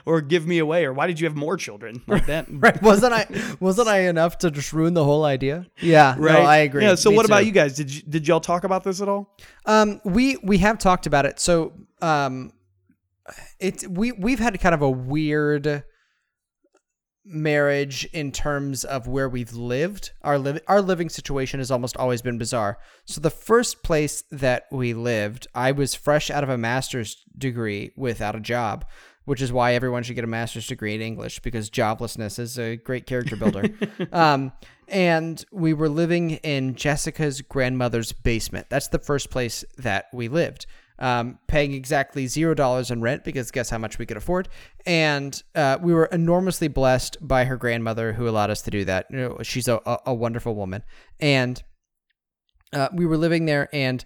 [0.05, 2.47] or give me away, or why did you have more children like that?
[2.51, 2.81] Right?
[2.83, 3.27] Wasn't I?
[3.61, 5.67] Wasn't I enough to just ruin the whole idea?
[5.81, 6.15] Yeah.
[6.19, 6.33] Right.
[6.35, 6.83] No, I agree.
[6.85, 6.97] Yeah.
[6.97, 7.75] So Me what about you guys?
[7.75, 9.35] Did you, did y'all talk about this at all?
[9.65, 11.41] Um, we we have talked about it.
[11.41, 12.53] So, um,
[13.59, 15.85] it we we've had kind of a weird
[17.27, 20.13] marriage in terms of where we've lived.
[20.23, 22.79] Our live our living situation has almost always been bizarre.
[23.05, 27.93] So the first place that we lived, I was fresh out of a master's degree
[27.97, 28.87] without a job.
[29.25, 32.77] Which is why everyone should get a master's degree in English because joblessness is a
[32.77, 33.65] great character builder.
[34.13, 34.53] um,
[34.87, 38.69] and we were living in Jessica's grandmother's basement.
[38.71, 40.67] That's the first place that we lived,
[40.99, 44.49] um, paying exactly zero dollars in rent because guess how much we could afford.
[44.85, 49.07] And uh, we were enormously blessed by her grandmother who allowed us to do that.
[49.11, 50.83] You know, she's a, a, wonderful woman,
[51.21, 51.63] and
[52.73, 54.05] uh, we were living there and.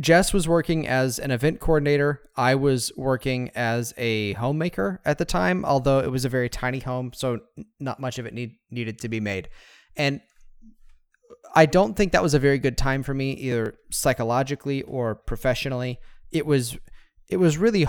[0.00, 2.20] Jess was working as an event coordinator.
[2.36, 6.80] I was working as a homemaker at the time, although it was a very tiny
[6.80, 7.38] home, so
[7.78, 9.50] not much of it need, needed to be made.
[9.96, 10.20] And
[11.54, 16.00] I don't think that was a very good time for me, either psychologically or professionally.
[16.30, 16.76] It was,
[17.28, 17.86] it was really,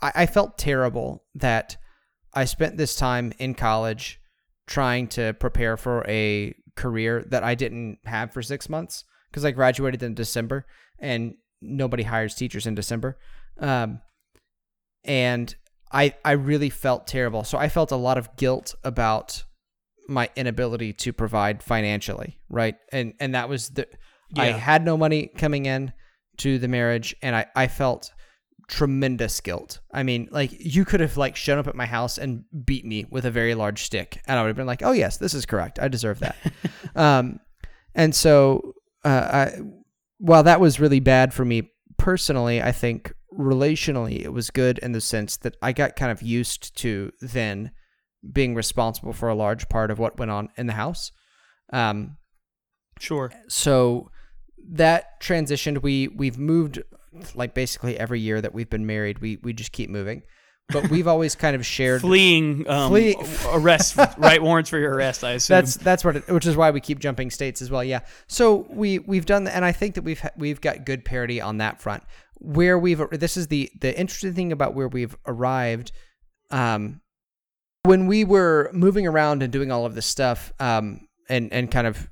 [0.00, 1.76] I, felt terrible that
[2.32, 4.20] I spent this time in college
[4.66, 9.50] trying to prepare for a career that I didn't have for six months because I
[9.50, 10.66] graduated in December
[10.98, 13.18] and nobody hires teachers in December.
[13.58, 14.00] Um,
[15.04, 15.54] and
[15.90, 17.44] I I really felt terrible.
[17.44, 19.44] So I felt a lot of guilt about
[20.08, 22.76] my inability to provide financially, right?
[22.92, 23.86] And and that was the
[24.30, 24.42] yeah.
[24.42, 25.92] I had no money coming in
[26.38, 28.12] to the marriage and I I felt
[28.68, 29.80] tremendous guilt.
[29.92, 33.06] I mean, like you could have like shown up at my house and beat me
[33.10, 35.46] with a very large stick and I would have been like, "Oh yes, this is
[35.46, 35.78] correct.
[35.80, 36.36] I deserve that."
[36.96, 37.40] um
[37.94, 38.74] and so
[39.04, 39.60] uh I
[40.18, 44.92] while that was really bad for me personally, I think relationally it was good in
[44.92, 47.70] the sense that I got kind of used to then
[48.32, 51.12] being responsible for a large part of what went on in the house.
[51.72, 52.16] Um,
[52.98, 53.30] Sure.
[53.48, 54.10] so
[54.68, 55.82] that transitioned.
[55.82, 56.82] We we've moved
[57.34, 59.20] like basically every year that we've been married.
[59.20, 60.22] We we just keep moving,
[60.68, 62.02] but we've always kind of shared.
[62.02, 63.16] Fleeing, um, Flee-
[63.48, 65.24] arrest, right warrants for your arrest.
[65.24, 67.82] I assume That's that's what, it, which is why we keep jumping states as well.
[67.82, 68.00] Yeah.
[68.26, 71.58] So we we've done that, and I think that we've we've got good parity on
[71.58, 72.02] that front.
[72.40, 75.92] Where we've this is the the interesting thing about where we've arrived.
[76.50, 77.00] Um,
[77.84, 81.86] when we were moving around and doing all of this stuff, um, and and kind
[81.86, 82.08] of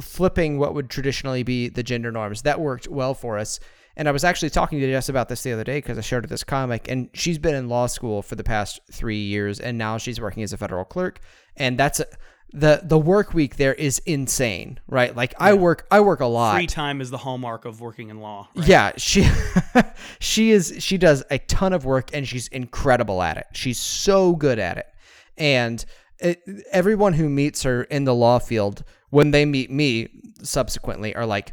[0.00, 3.60] flipping what would traditionally be the gender norms, that worked well for us.
[3.96, 6.24] And I was actually talking to Jess about this the other day because I showed
[6.24, 9.76] her this comic, and she's been in law school for the past three years, and
[9.76, 11.18] now she's working as a federal clerk,
[11.56, 12.06] and that's a,
[12.52, 15.14] the the work week there is insane, right?
[15.14, 16.54] Like I work I work a lot.
[16.54, 18.48] free time is the hallmark of working in law.
[18.54, 18.66] right?
[18.66, 19.28] Yeah, she
[20.20, 23.46] she is she does a ton of work and she's incredible at it.
[23.52, 24.86] She's so good at it.
[25.36, 25.84] And
[26.20, 26.42] it,
[26.72, 30.08] everyone who meets her in the law field when they meet me
[30.42, 31.52] subsequently are like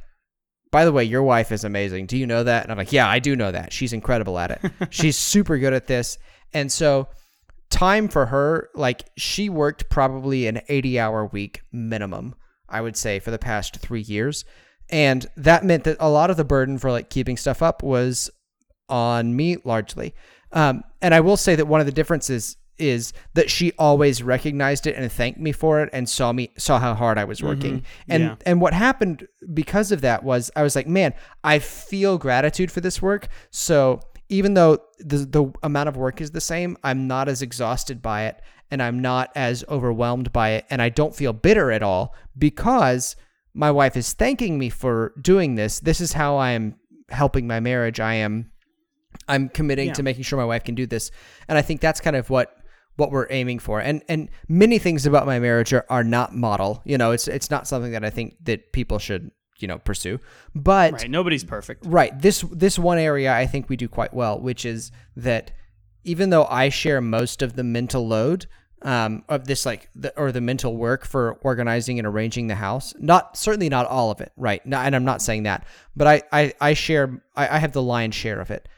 [0.75, 2.05] by the way, your wife is amazing.
[2.05, 2.63] Do you know that?
[2.63, 3.71] And I'm like, yeah, I do know that.
[3.71, 4.71] She's incredible at it.
[4.89, 6.17] She's super good at this.
[6.53, 7.07] And so
[7.69, 12.35] time for her, like she worked probably an 80 hour week minimum,
[12.67, 14.43] I would say, for the past three years.
[14.89, 18.29] And that meant that a lot of the burden for like keeping stuff up was
[18.89, 20.13] on me largely.
[20.51, 24.87] Um, and I will say that one of the differences is that she always recognized
[24.87, 27.47] it and thanked me for it and saw me saw how hard I was mm-hmm.
[27.47, 27.83] working.
[28.07, 28.35] And Yeah.
[28.45, 31.13] and what happened because of that was I was like, man,
[31.43, 33.27] I feel gratitude for this work.
[33.51, 33.99] So
[34.29, 38.25] even though the the amount of work is the same, I'm not as exhausted by
[38.25, 42.15] it and I'm not as overwhelmed by it and I don't feel bitter at all
[42.37, 43.15] because
[43.53, 45.79] my wife is thanking me for doing this.
[45.79, 46.75] This is how I am
[47.09, 47.99] helping my marriage.
[47.99, 48.51] I am
[49.27, 49.93] I'm committing Yeah.
[49.93, 51.11] to making sure my wife can do this.
[51.47, 52.54] And I think that's kind of what
[52.95, 53.79] what we're aiming for.
[53.79, 56.81] And and many things about my marriage are, are not model.
[56.85, 60.19] You know, it's it's not something that I think that people should, you know, pursue.
[60.53, 61.09] But Right.
[61.09, 61.85] Nobody's perfect.
[61.85, 62.17] Right.
[62.19, 65.51] This this one area I think we do quite well, which is that
[66.03, 68.45] even though I share most of the mental load
[68.83, 72.93] um, of this, like the, or the mental work for organizing and arranging the house,
[72.99, 74.63] not certainly not all of it, right?
[74.65, 75.65] No, and I'm not saying that,
[75.95, 78.69] but I I, I share I, I have the lion's share of it.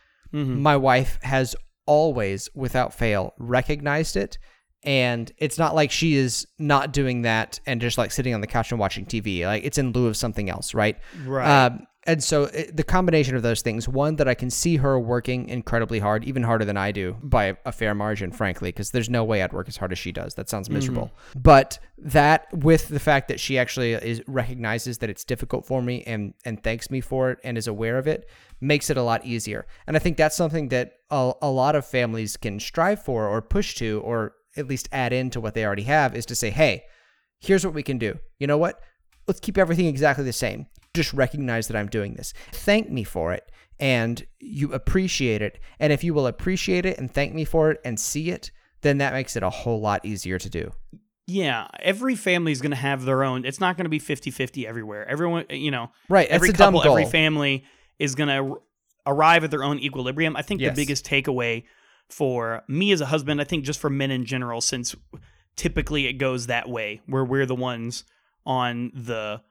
[0.62, 1.56] My wife has
[1.88, 4.38] always, without fail, recognized it.
[4.84, 8.48] And it's not like she is not doing that and just like sitting on the
[8.48, 9.46] couch and watching TV.
[9.46, 10.98] Like it's in lieu of something else, right?
[11.26, 11.66] Right.
[11.66, 15.00] Um, and so it, the combination of those things one that i can see her
[15.00, 18.90] working incredibly hard even harder than i do by a, a fair margin frankly because
[18.92, 20.36] there's no way i'd work as hard as she does.
[20.36, 21.12] That sounds miserable.
[21.36, 21.44] Mm.
[21.44, 26.04] But that with the fact that she actually is recognizes that it's difficult for me
[26.06, 28.30] and and thanks me for it and is aware of it
[28.62, 29.66] makes it a lot easier.
[29.86, 33.42] And i think that's something that a, a lot of families can strive for or
[33.42, 36.84] push to or at least add into what they already have is to say hey
[37.40, 38.18] here's what we can do.
[38.40, 38.82] You know what
[39.28, 40.68] let's keep everything exactly the same.
[40.94, 42.34] Just recognize that I'm doing this.
[42.52, 43.52] Thank me for it.
[43.80, 45.60] And you appreciate it.
[45.80, 48.52] And if you will appreciate it and thank me for it and see it,
[48.82, 50.72] then that makes it a whole lot easier to do.
[51.28, 53.46] Yeah, every family is going to have their own.
[53.46, 55.08] It's not going to be 50-50 everywhere.
[55.08, 57.66] Everyone, you know, Right, every couple, every family
[58.00, 58.62] is going to
[59.06, 60.38] arrive at their own equilibrium.
[60.38, 60.76] I think Yes.
[60.76, 61.66] the biggest takeaway
[62.10, 64.96] for me as a husband, I think just for men in general, since
[65.58, 68.06] typically it goes that way, where we're the ones
[68.48, 69.42] on the,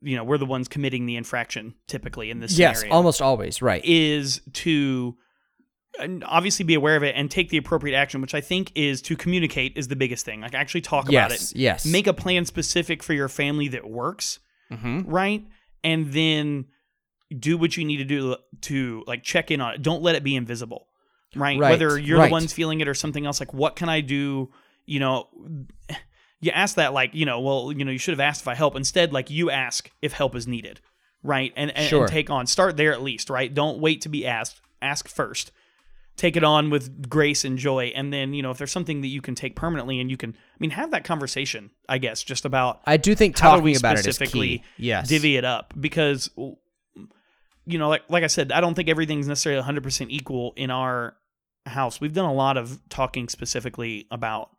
[0.00, 3.60] you know, we're the ones committing the infraction typically in this Yes, scenario almost always.
[3.60, 3.84] Right.
[3.84, 5.16] is to
[6.24, 9.16] obviously be aware of it and take the appropriate action, which I think is to
[9.16, 10.42] communicate is the biggest thing.
[10.42, 11.52] Like actually talk about it.
[11.56, 11.86] Yes.
[11.86, 14.38] Make a plan specific for your family that works,
[14.70, 15.10] mm-hmm.
[15.10, 15.44] right?
[15.82, 16.66] And then
[17.36, 19.82] do what you need to do to like check in on it.
[19.82, 20.86] Don't let it be invisible,
[21.34, 21.58] right?
[21.58, 22.26] Right, Whether you're right.
[22.26, 24.50] the ones feeling it or something else, like what can I do?
[24.86, 25.28] You know,
[26.40, 28.54] you ask that like, you know, well, you know, you should have asked if I
[28.54, 28.76] help.
[28.76, 30.80] Instead, like you ask if help is needed,
[31.22, 31.52] right?
[31.56, 32.04] And, and, Sure.
[32.04, 32.46] and take on.
[32.46, 33.52] Start there at least, right?
[33.52, 34.60] Don't wait to be asked.
[34.80, 35.50] Ask first.
[36.16, 39.06] Take it on with grace and joy, and then you know if there's something that
[39.06, 41.70] you can take permanently, and you can, I mean, have that conversation.
[41.88, 44.58] I guess just about I do think how do we talking about it is specifically
[44.58, 44.64] key.
[44.78, 45.08] Yes.
[45.08, 49.62] divvy it up because you know like like I said I don't think everything's necessarily
[49.62, 51.14] 100% equal in our
[51.66, 52.00] house.
[52.00, 54.50] We've done a lot of talking specifically about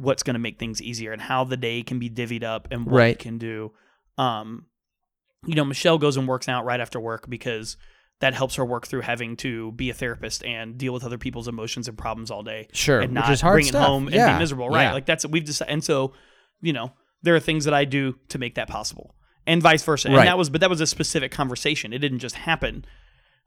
[0.00, 2.86] what's going to make things easier and how the day can be divvied up and
[2.86, 3.18] what we Right.
[3.18, 3.72] can do.
[4.18, 4.66] Um
[5.46, 7.76] you know Michelle goes and works out right after work because
[8.20, 11.48] that helps her work through having to be a therapist and deal with other people's
[11.48, 13.82] emotions and problems all day Sure, and which not is hard bring stuff.
[13.82, 14.92] it home and be miserable right yeah.
[14.92, 16.12] like that's we've decided and so
[16.60, 16.92] you know
[17.22, 19.14] there are things that i do to make that possible
[19.46, 22.34] and vice versa and that was but that was a specific conversation it didn't just
[22.34, 22.84] happen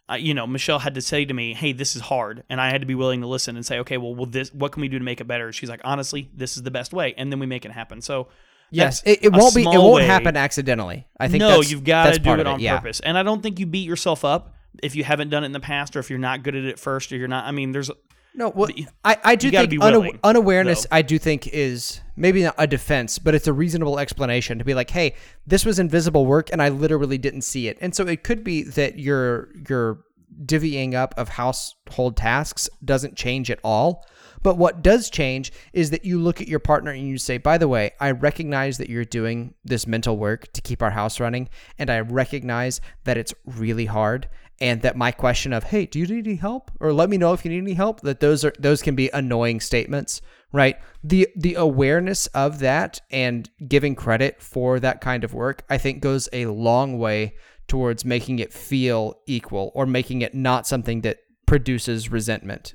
[0.09, 2.69] uh, you know michelle had to say to me hey this is hard and i
[2.69, 4.87] had to be willing to listen and say okay well, well this what can we
[4.87, 7.39] do to make it better she's like honestly this is the best way and then
[7.39, 8.27] we make it happen so
[8.71, 9.03] Yes.
[9.05, 9.61] It, it won't be.
[9.61, 11.05] It won't way- happen accidentally.
[11.19, 11.41] I think.
[11.41, 12.77] no you've got to do it on yeah.
[12.77, 15.51] purpose and i don't think you beat yourself up if you haven't done it in
[15.51, 17.71] the past or if you're not good at it first or you're not i mean
[17.71, 17.91] there's
[18.36, 18.69] No, well,
[19.05, 20.84] I, I do think una- willing, unawareness.
[20.84, 20.95] though.
[20.95, 24.73] I do think is maybe not a defense, but it's a reasonable explanation to be
[24.73, 25.15] like, "Hey,
[25.45, 28.63] this was invisible work, and I literally didn't see it." And so it could be
[28.63, 29.99] that your your
[30.45, 34.03] divvying up of household tasks doesn't change at all.
[34.41, 37.57] But what does change is that you look at your partner and you say, "By
[37.59, 41.49] the way, I recognize that you're doing this mental work to keep our house running,
[41.77, 44.27] and I recognize that it's really hard."
[44.64, 47.34] And that my question of hey do you need any help or let me know
[47.34, 51.28] if you need any help that those are those can be annoying statements right the
[51.36, 56.28] the awareness of that and giving credit for that kind of work i think goes
[56.34, 57.36] a long way
[57.68, 62.74] towards making it feel equal or making it not something that produces resentment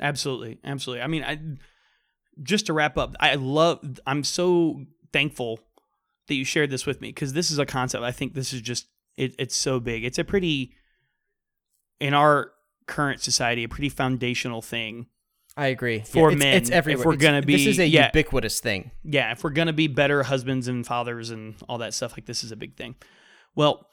[0.00, 1.02] Absolutely, absolutely.
[1.02, 1.38] I mean, I
[2.42, 4.00] just to wrap up, I love.
[4.06, 5.60] I'm so thankful
[6.26, 8.02] that you shared this with me because this is a concept.
[8.02, 10.04] I think this is just it, it's so big.
[10.04, 10.74] It's a pretty
[12.00, 12.50] in our
[12.86, 15.06] current society a pretty foundational thing.
[15.56, 17.00] i agree For it's, men, it's everywhere.
[17.02, 18.06] if we're It's- gonna be, this is a yeah.
[18.06, 22.12] ubiquitous thing Yeah, if we're gonna be better husbands and fathers and all that stuff,
[22.12, 22.94] like this is a big thing.
[23.54, 23.88] Well,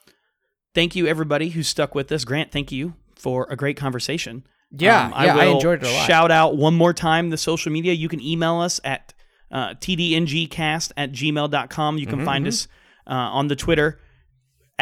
[0.74, 2.24] thank you everybody who stuck with us.
[2.24, 4.44] Grant, thank you for a great conversation.
[4.72, 6.06] Yeah, Um, yeah, I enjoyed it a lot.
[6.06, 7.92] Shout out one more time the social media.
[7.92, 9.12] You can email us at
[9.50, 11.98] uh, tdngcast at gmail.com.
[11.98, 12.68] You can Mm-hmm, find us
[13.06, 14.00] uh, on the Twitter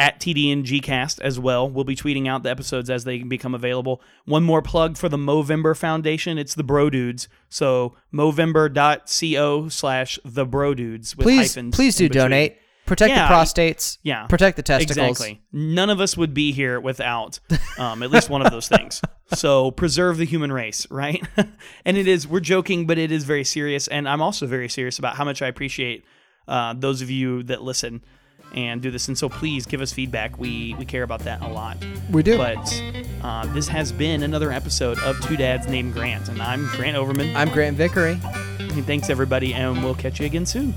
[0.01, 1.69] at tdngcast as well.
[1.69, 4.01] We'll be tweeting out the episodes as they become available.
[4.25, 6.39] One more plug for the Movember Foundation.
[6.39, 7.27] It's the Bro Dudes.
[7.49, 13.99] So movember.co slash the Bro Dudes please hyphens please do donate protect Yeah, the prostates
[14.01, 14.25] yeah.
[14.25, 15.43] protect the testicles Exactly.
[15.51, 17.39] None of us would be here without
[17.77, 19.01] um, at least one of those things.
[19.33, 21.25] So preserve the human race, right?
[21.85, 23.87] and it is, we're joking, but it is very serious.
[23.87, 26.03] And I'm also very serious about how much I appreciate
[26.49, 28.03] uh, those of you that listen
[28.53, 29.07] and do this.
[29.07, 30.37] And so please give us feedback.
[30.39, 31.77] We, we care about that a lot.
[32.11, 32.83] we do But
[33.23, 36.27] uh, this has been another episode of Two Dads Named Grant.
[36.29, 37.35] And I'm Grant Overman.
[37.35, 38.19] i'm grant vickery
[38.71, 39.53] Thanks, everybody.
[39.53, 40.73] And we'll catch you again soon.